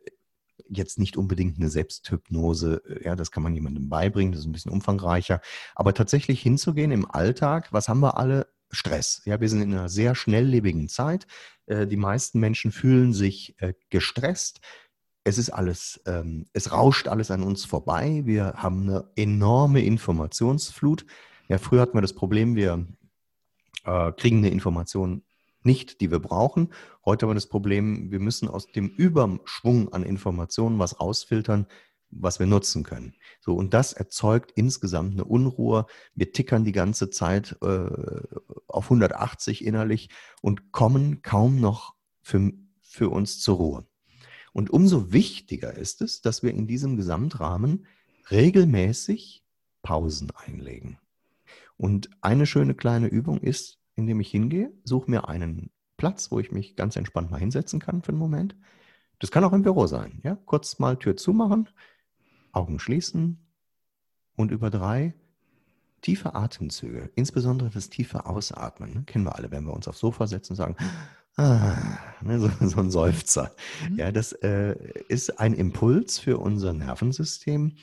jetzt 0.67 0.99
nicht 0.99 1.19
unbedingt 1.19 1.59
eine 1.59 1.69
Selbsthypnose. 1.69 2.83
Ja, 3.03 3.15
das 3.15 3.31
kann 3.31 3.43
man 3.43 3.55
jemandem 3.55 3.91
beibringen, 3.91 4.33
das 4.33 4.41
ist 4.41 4.47
ein 4.47 4.53
bisschen 4.53 4.73
umfangreicher. 4.73 5.43
Aber 5.75 5.93
tatsächlich 5.93 6.41
hinzugehen 6.41 6.91
im 6.91 7.11
Alltag, 7.11 7.69
was 7.71 7.89
haben 7.89 8.01
wir 8.01 8.17
alle? 8.17 8.47
Stress. 8.71 9.23
Ja, 9.25 9.41
wir 9.41 9.49
sind 9.49 9.63
in 9.63 9.73
einer 9.73 9.89
sehr 9.89 10.17
schnelllebigen 10.17 10.89
Zeit. 10.89 11.27
Äh, 11.67 11.87
die 11.87 11.97
meisten 11.97 12.41
Menschen 12.41 12.73
fühlen 12.73 13.13
sich 13.13 13.55
äh, 13.59 13.75
gestresst 13.91 14.61
es 15.25 15.39
ist 15.39 15.51
alles, 15.51 16.01
ähm, 16.07 16.47
es 16.53 16.71
rauscht 16.71 17.09
alles 17.09 17.31
an 17.31 17.43
uns 17.43 17.65
vorbei. 17.65 18.23
Wir 18.25 18.55
haben 18.57 18.83
eine 18.83 19.05
enorme 19.17 19.83
Informationsflut. 19.83 21.07
Ja, 21.49 21.59
früher 21.59 21.81
hatten 21.81 21.95
wir 21.95 22.03
das 22.03 22.13
Problem, 22.13 22.55
wir 22.55 22.87
äh, 23.85 24.13
kriegen 24.13 24.39
eine 24.39 24.51
Information 24.51 25.23
nicht, 25.63 26.03
die 26.03 26.11
wir 26.11 26.21
brauchen. 26.21 26.73
Heute 27.07 27.25
haben 27.25 27.31
wir 27.31 27.37
das 27.37 27.49
Problem, 27.49 28.11
wir 28.11 28.21
müssen 28.21 28.49
aus 28.49 28.67
dem 28.67 28.89
Überschwung 28.89 29.91
an 29.95 30.03
Informationen 30.03 30.79
was 30.79 31.01
rausfiltern, 31.01 31.67
was 32.11 32.39
wir 32.39 32.47
nutzen 32.47 32.83
können. 32.83 33.15
So, 33.41 33.55
und 33.55 33.73
das 33.73 33.95
erzeugt 33.95 34.53
insgesamt 34.55 35.13
eine 35.13 35.25
Unruhe. 35.25 35.87
Wir 36.15 36.33
tickern 36.33 36.65
die 36.65 36.73
ganze 36.73 37.09
Zeit 37.09 37.57
äh, 37.63 37.89
auf 38.69 38.85
180 38.85 39.65
innerlich 39.65 40.11
und 40.43 40.71
kommen 40.71 41.23
kaum 41.23 41.61
noch 41.61 41.95
für, 42.21 42.53
für 42.83 43.09
uns 43.09 43.41
zur 43.41 43.57
Ruhe. 43.57 43.87
Und 44.55 44.71
umso 44.71 45.13
wichtiger 45.13 45.75
ist 45.75 46.01
es, 46.01 46.23
dass 46.23 46.45
wir 46.45 46.55
in 46.55 46.69
diesem 46.69 46.97
Gesamtrahmen 46.97 47.87
regelmäßig 48.31 49.45
Pausen 49.83 50.31
einlegen. 50.31 50.99
Und 51.77 52.09
eine 52.21 52.47
schöne 52.47 52.75
kleine 52.75 53.09
Übung 53.09 53.41
ist, 53.41 53.81
indem 53.97 54.21
ich 54.21 54.31
hingehe, 54.31 54.73
suche 54.85 55.11
mir 55.11 55.29
einen 55.29 55.71
Platz, 55.97 56.31
wo 56.31 56.39
ich 56.39 56.53
mich 56.53 56.77
ganz 56.77 56.95
entspannt 56.95 57.33
mal 57.33 57.41
hinsetzen 57.41 57.81
kann 57.81 58.03
für 58.03 58.11
einen 58.11 58.19
Moment. 58.19 58.57
Das 59.19 59.33
kann 59.33 59.43
auch 59.43 59.53
im 59.53 59.63
Büro 59.63 59.89
sein. 59.89 60.21
Ja? 60.23 60.37
Kurz 60.47 60.79
mal 60.79 60.97
Tür 60.99 61.17
zumachen, 61.17 61.69
Augen 62.53 62.79
schließen 62.79 63.45
und 64.37 64.53
über 64.53 64.71
drei 64.71 65.15
tiefe 66.01 66.37
Atemzüge, 66.37 67.11
insbesondere 67.17 67.71
das 67.71 67.91
tiefe 67.91 68.27
Ausatmen, 68.27 68.95
ne? 68.95 69.03
kennen 69.05 69.25
wir 69.25 69.35
alle, 69.35 69.51
wenn 69.51 69.65
wir 69.65 69.75
uns 69.75 69.89
aufs 69.89 69.99
Sofa 69.99 70.29
setzen 70.29 70.53
und 70.53 70.57
sagen, 70.57 70.77
Ah, 71.37 71.99
ne, 72.23 72.39
so, 72.39 72.49
so, 72.67 72.81
ein 72.81 72.91
Seufzer. 72.91 73.55
Mhm. 73.91 73.99
Ja, 73.99 74.13
das 74.13 74.33
äh, 74.33 74.77
ist 75.09 75.41
ein 75.41 75.55
Impuls 75.55 76.19
für 76.19 76.39
unser 76.39 76.73
Nervensystem. 76.73 77.77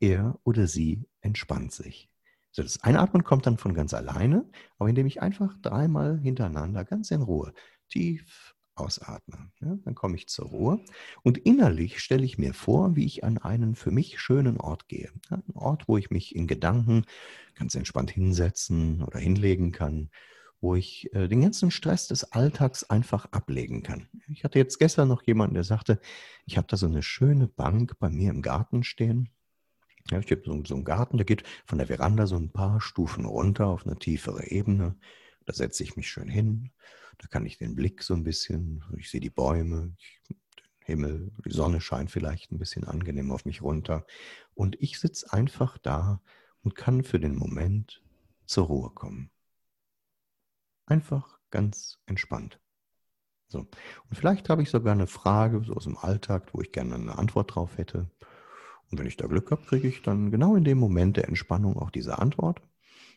Er 0.00 0.38
oder 0.44 0.66
sie 0.66 1.04
entspannt 1.20 1.72
sich. 1.72 2.08
So, 2.50 2.62
das 2.62 2.82
Einatmen 2.82 3.24
kommt 3.24 3.46
dann 3.46 3.58
von 3.58 3.74
ganz 3.74 3.94
alleine, 3.94 4.48
aber 4.78 4.88
indem 4.88 5.06
ich 5.06 5.20
einfach 5.20 5.56
dreimal 5.60 6.18
hintereinander 6.18 6.84
ganz 6.84 7.10
in 7.10 7.22
Ruhe 7.22 7.52
tief 7.88 8.54
ausatme. 8.74 9.50
Ja, 9.60 9.76
dann 9.84 9.94
komme 9.94 10.16
ich 10.16 10.28
zur 10.28 10.46
Ruhe 10.46 10.80
und 11.22 11.38
innerlich 11.38 12.00
stelle 12.00 12.24
ich 12.24 12.38
mir 12.38 12.54
vor, 12.54 12.96
wie 12.96 13.04
ich 13.04 13.22
an 13.22 13.38
einen 13.38 13.76
für 13.76 13.90
mich 13.90 14.18
schönen 14.20 14.58
Ort 14.58 14.88
gehe. 14.88 15.10
Ja, 15.30 15.36
ein 15.36 15.54
Ort, 15.54 15.88
wo 15.88 15.96
ich 15.98 16.10
mich 16.10 16.34
in 16.34 16.46
Gedanken 16.46 17.04
ganz 17.54 17.74
entspannt 17.74 18.10
hinsetzen 18.10 19.02
oder 19.02 19.18
hinlegen 19.18 19.72
kann 19.72 20.10
wo 20.64 20.74
ich 20.74 21.12
äh, 21.12 21.28
den 21.28 21.42
ganzen 21.42 21.70
Stress 21.70 22.08
des 22.08 22.32
Alltags 22.32 22.84
einfach 22.84 23.26
ablegen 23.32 23.82
kann. 23.82 24.08
Ich 24.28 24.44
hatte 24.44 24.58
jetzt 24.58 24.78
gestern 24.78 25.08
noch 25.08 25.22
jemanden, 25.22 25.56
der 25.56 25.62
sagte, 25.62 26.00
ich 26.46 26.56
habe 26.56 26.66
da 26.66 26.78
so 26.78 26.86
eine 26.86 27.02
schöne 27.02 27.48
Bank 27.48 27.98
bei 27.98 28.08
mir 28.08 28.30
im 28.30 28.40
Garten 28.40 28.82
stehen. 28.82 29.28
Ja, 30.10 30.20
ich 30.20 30.30
habe 30.30 30.40
so, 30.42 30.64
so 30.64 30.74
einen 30.74 30.84
Garten, 30.84 31.18
der 31.18 31.26
geht 31.26 31.44
von 31.66 31.76
der 31.76 31.88
Veranda 31.88 32.26
so 32.26 32.36
ein 32.36 32.50
paar 32.50 32.80
Stufen 32.80 33.26
runter 33.26 33.66
auf 33.66 33.86
eine 33.86 33.98
tiefere 33.98 34.46
Ebene. 34.46 34.96
Da 35.44 35.52
setze 35.52 35.82
ich 35.82 35.96
mich 35.96 36.08
schön 36.08 36.28
hin. 36.28 36.70
Da 37.18 37.26
kann 37.26 37.44
ich 37.44 37.58
den 37.58 37.74
Blick 37.74 38.02
so 38.02 38.14
ein 38.14 38.24
bisschen, 38.24 38.82
ich 38.96 39.10
sehe 39.10 39.20
die 39.20 39.28
Bäume, 39.28 39.94
ich, 39.98 40.22
den 40.28 40.40
Himmel, 40.78 41.30
die 41.44 41.52
Sonne 41.52 41.82
scheint 41.82 42.10
vielleicht 42.10 42.52
ein 42.52 42.58
bisschen 42.58 42.84
angenehm 42.84 43.32
auf 43.32 43.44
mich 43.44 43.60
runter. 43.60 44.06
Und 44.54 44.80
ich 44.80 44.98
sitze 44.98 45.30
einfach 45.30 45.76
da 45.76 46.22
und 46.62 46.74
kann 46.74 47.04
für 47.04 47.20
den 47.20 47.36
Moment 47.36 48.02
zur 48.46 48.64
Ruhe 48.68 48.88
kommen. 48.88 49.30
Einfach 50.86 51.38
ganz 51.50 51.98
entspannt. 52.06 52.60
So. 53.48 53.60
Und 53.60 54.16
vielleicht 54.16 54.48
habe 54.48 54.62
ich 54.62 54.70
sogar 54.70 54.92
eine 54.92 55.06
Frage 55.06 55.62
so 55.64 55.74
aus 55.74 55.84
dem 55.84 55.96
Alltag, 55.96 56.48
wo 56.52 56.60
ich 56.60 56.72
gerne 56.72 56.94
eine 56.94 57.16
Antwort 57.18 57.54
drauf 57.54 57.78
hätte. 57.78 58.10
Und 58.90 58.98
wenn 58.98 59.06
ich 59.06 59.16
da 59.16 59.26
Glück 59.26 59.50
habe, 59.50 59.64
kriege 59.64 59.88
ich 59.88 60.02
dann 60.02 60.30
genau 60.30 60.56
in 60.56 60.64
dem 60.64 60.78
Moment 60.78 61.16
der 61.16 61.28
Entspannung 61.28 61.76
auch 61.76 61.90
diese 61.90 62.18
Antwort. 62.18 62.60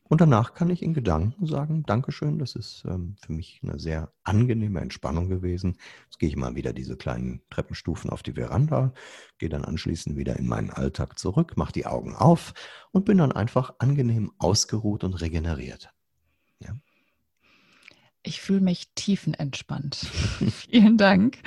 Und 0.09 0.21
danach 0.21 0.53
kann 0.53 0.69
ich 0.69 0.81
in 0.81 0.93
Gedanken 0.93 1.47
sagen, 1.47 1.83
Dankeschön, 1.83 2.39
das 2.39 2.55
ist 2.55 2.85
ähm, 2.87 3.17
für 3.19 3.33
mich 3.33 3.59
eine 3.61 3.77
sehr 3.77 4.13
angenehme 4.23 4.79
Entspannung 4.79 5.27
gewesen. 5.27 5.77
Jetzt 6.05 6.19
gehe 6.19 6.29
ich 6.29 6.37
mal 6.37 6.55
wieder 6.55 6.71
diese 6.71 6.95
kleinen 6.95 7.41
Treppenstufen 7.49 8.09
auf 8.09 8.23
die 8.23 8.33
Veranda, 8.33 8.93
gehe 9.37 9.49
dann 9.49 9.65
anschließend 9.65 10.15
wieder 10.15 10.37
in 10.37 10.47
meinen 10.47 10.69
Alltag 10.69 11.19
zurück, 11.19 11.57
mache 11.57 11.73
die 11.73 11.85
Augen 11.85 12.15
auf 12.15 12.53
und 12.91 13.03
bin 13.03 13.17
dann 13.17 13.33
einfach 13.33 13.75
angenehm 13.79 14.31
ausgeruht 14.37 15.03
und 15.03 15.19
regeneriert. 15.19 15.93
Ja. 16.59 16.77
Ich 18.23 18.41
fühle 18.41 18.61
mich 18.61 18.89
tiefenentspannt. 18.95 19.95
Vielen 20.69 20.97
Dank. 20.97 21.37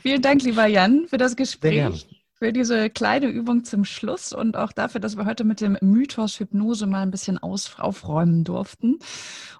Vielen 0.00 0.22
Dank, 0.22 0.42
lieber 0.42 0.66
Jan, 0.66 1.06
für 1.08 1.18
das 1.18 1.36
Gespräch 1.36 2.06
für 2.42 2.54
diese 2.54 2.88
kleine 2.88 3.26
Übung 3.26 3.64
zum 3.64 3.84
Schluss 3.84 4.32
und 4.32 4.56
auch 4.56 4.72
dafür, 4.72 4.98
dass 4.98 5.18
wir 5.18 5.26
heute 5.26 5.44
mit 5.44 5.60
dem 5.60 5.76
Mythos 5.82 6.40
Hypnose 6.40 6.86
mal 6.86 7.02
ein 7.02 7.10
bisschen 7.10 7.36
aus, 7.36 7.78
aufräumen 7.78 8.44
durften 8.44 8.98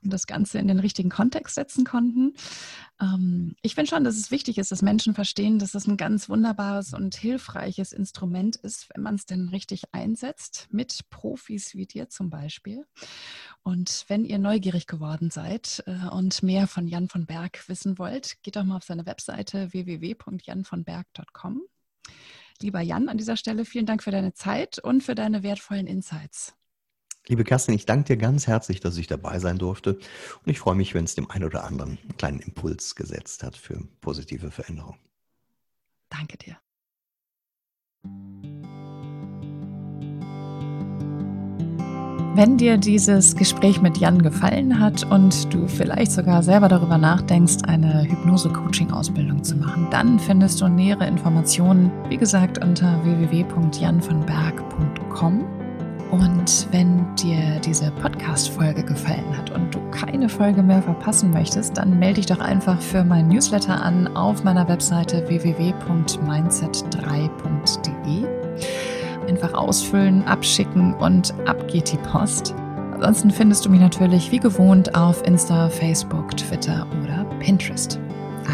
und 0.02 0.10
das 0.10 0.26
Ganze 0.26 0.58
in 0.58 0.66
den 0.66 0.80
richtigen 0.80 1.10
Kontext 1.10 1.56
setzen 1.56 1.84
konnten. 1.84 2.32
Ähm, 2.98 3.54
ich 3.60 3.74
finde 3.74 3.90
schon, 3.90 4.02
dass 4.02 4.16
es 4.16 4.30
wichtig 4.30 4.56
ist, 4.56 4.72
dass 4.72 4.80
Menschen 4.80 5.12
verstehen, 5.12 5.58
dass 5.58 5.72
das 5.72 5.86
ein 5.86 5.98
ganz 5.98 6.30
wunderbares 6.30 6.94
und 6.94 7.14
hilfreiches 7.14 7.92
Instrument 7.92 8.56
ist, 8.56 8.88
wenn 8.94 9.02
man 9.02 9.16
es 9.16 9.26
denn 9.26 9.50
richtig 9.50 9.82
einsetzt, 9.92 10.68
mit 10.70 11.00
Profis 11.10 11.74
wie 11.74 11.84
dir 11.84 12.08
zum 12.08 12.30
Beispiel. 12.30 12.86
Und 13.62 14.06
wenn 14.08 14.24
ihr 14.24 14.38
neugierig 14.38 14.86
geworden 14.86 15.30
seid 15.30 15.84
äh, 15.86 16.08
und 16.08 16.42
mehr 16.42 16.66
von 16.66 16.88
Jan 16.88 17.10
von 17.10 17.26
Berg 17.26 17.68
wissen 17.68 17.98
wollt, 17.98 18.42
geht 18.42 18.56
doch 18.56 18.64
mal 18.64 18.78
auf 18.78 18.84
seine 18.84 19.04
Webseite 19.04 19.70
www.janvonberg.com. 19.70 21.60
Lieber 22.62 22.80
Jan, 22.80 23.08
an 23.08 23.16
dieser 23.16 23.36
Stelle 23.36 23.64
vielen 23.64 23.86
Dank 23.86 24.02
für 24.02 24.10
deine 24.10 24.34
Zeit 24.34 24.78
und 24.78 25.02
für 25.02 25.14
deine 25.14 25.42
wertvollen 25.42 25.86
Insights. 25.86 26.54
Liebe 27.26 27.44
Kerstin, 27.44 27.74
ich 27.74 27.86
danke 27.86 28.04
dir 28.04 28.16
ganz 28.16 28.46
herzlich, 28.46 28.80
dass 28.80 28.96
ich 28.96 29.06
dabei 29.06 29.38
sein 29.38 29.58
durfte. 29.58 29.94
Und 29.94 30.50
ich 30.50 30.58
freue 30.58 30.74
mich, 30.74 30.94
wenn 30.94 31.04
es 31.04 31.14
dem 31.14 31.30
einen 31.30 31.44
oder 31.44 31.64
anderen 31.64 31.98
einen 32.02 32.16
kleinen 32.16 32.40
Impuls 32.40 32.94
gesetzt 32.96 33.42
hat 33.42 33.56
für 33.56 33.86
positive 34.00 34.50
Veränderung. 34.50 34.96
Danke 36.08 36.38
dir. 36.38 36.56
Wenn 42.32 42.56
dir 42.56 42.76
dieses 42.76 43.34
Gespräch 43.34 43.82
mit 43.82 43.98
Jan 43.98 44.22
gefallen 44.22 44.78
hat 44.78 45.04
und 45.10 45.52
du 45.52 45.66
vielleicht 45.66 46.12
sogar 46.12 46.44
selber 46.44 46.68
darüber 46.68 46.96
nachdenkst, 46.96 47.64
eine 47.66 48.04
Hypnose-Coaching-Ausbildung 48.04 49.42
zu 49.42 49.56
machen, 49.56 49.88
dann 49.90 50.20
findest 50.20 50.60
du 50.60 50.68
nähere 50.68 51.08
Informationen, 51.08 51.90
wie 52.08 52.16
gesagt, 52.16 52.64
unter 52.64 53.04
www.janvonberg.com. 53.04 55.44
Und 56.12 56.68
wenn 56.70 57.04
dir 57.16 57.58
diese 57.64 57.90
Podcast-Folge 57.90 58.84
gefallen 58.84 59.36
hat 59.36 59.50
und 59.50 59.74
du 59.74 59.80
keine 59.90 60.28
Folge 60.28 60.62
mehr 60.62 60.82
verpassen 60.82 61.32
möchtest, 61.32 61.78
dann 61.78 61.98
melde 61.98 62.14
dich 62.16 62.26
doch 62.26 62.40
einfach 62.40 62.80
für 62.80 63.02
mein 63.02 63.26
Newsletter 63.26 63.82
an 63.82 64.06
auf 64.16 64.44
meiner 64.44 64.68
Webseite 64.68 65.28
www.mindset3.de 65.28 68.24
einfach 69.30 69.54
ausfüllen, 69.54 70.24
abschicken 70.24 70.94
und 70.94 71.32
ab 71.46 71.68
geht 71.68 71.92
die 71.92 71.98
Post. 71.98 72.52
Ansonsten 72.94 73.30
findest 73.30 73.64
du 73.64 73.70
mich 73.70 73.80
natürlich 73.80 74.30
wie 74.32 74.40
gewohnt 74.40 74.94
auf 74.96 75.24
Insta, 75.26 75.68
Facebook, 75.68 76.36
Twitter 76.36 76.86
oder 77.02 77.24
Pinterest. 77.38 77.98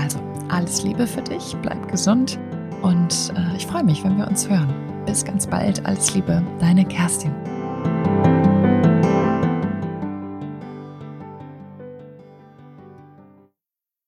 Also 0.03 0.19
alles 0.49 0.85
Liebe 0.85 1.07
für 1.07 1.23
dich, 1.23 1.57
bleib 1.63 1.89
gesund 1.89 2.39
und 2.83 3.33
äh, 3.37 3.57
ich 3.57 3.67
freue 3.67 3.85
mich, 3.85 4.05
wenn 4.05 4.19
wir 4.19 4.29
uns 4.29 4.49
hören. 4.49 4.73
Bis 5.07 5.25
ganz 5.25 5.47
bald, 5.47 5.85
alles 5.87 6.15
Liebe, 6.15 6.43
deine 6.61 6.85
Kerstin. 6.85 7.33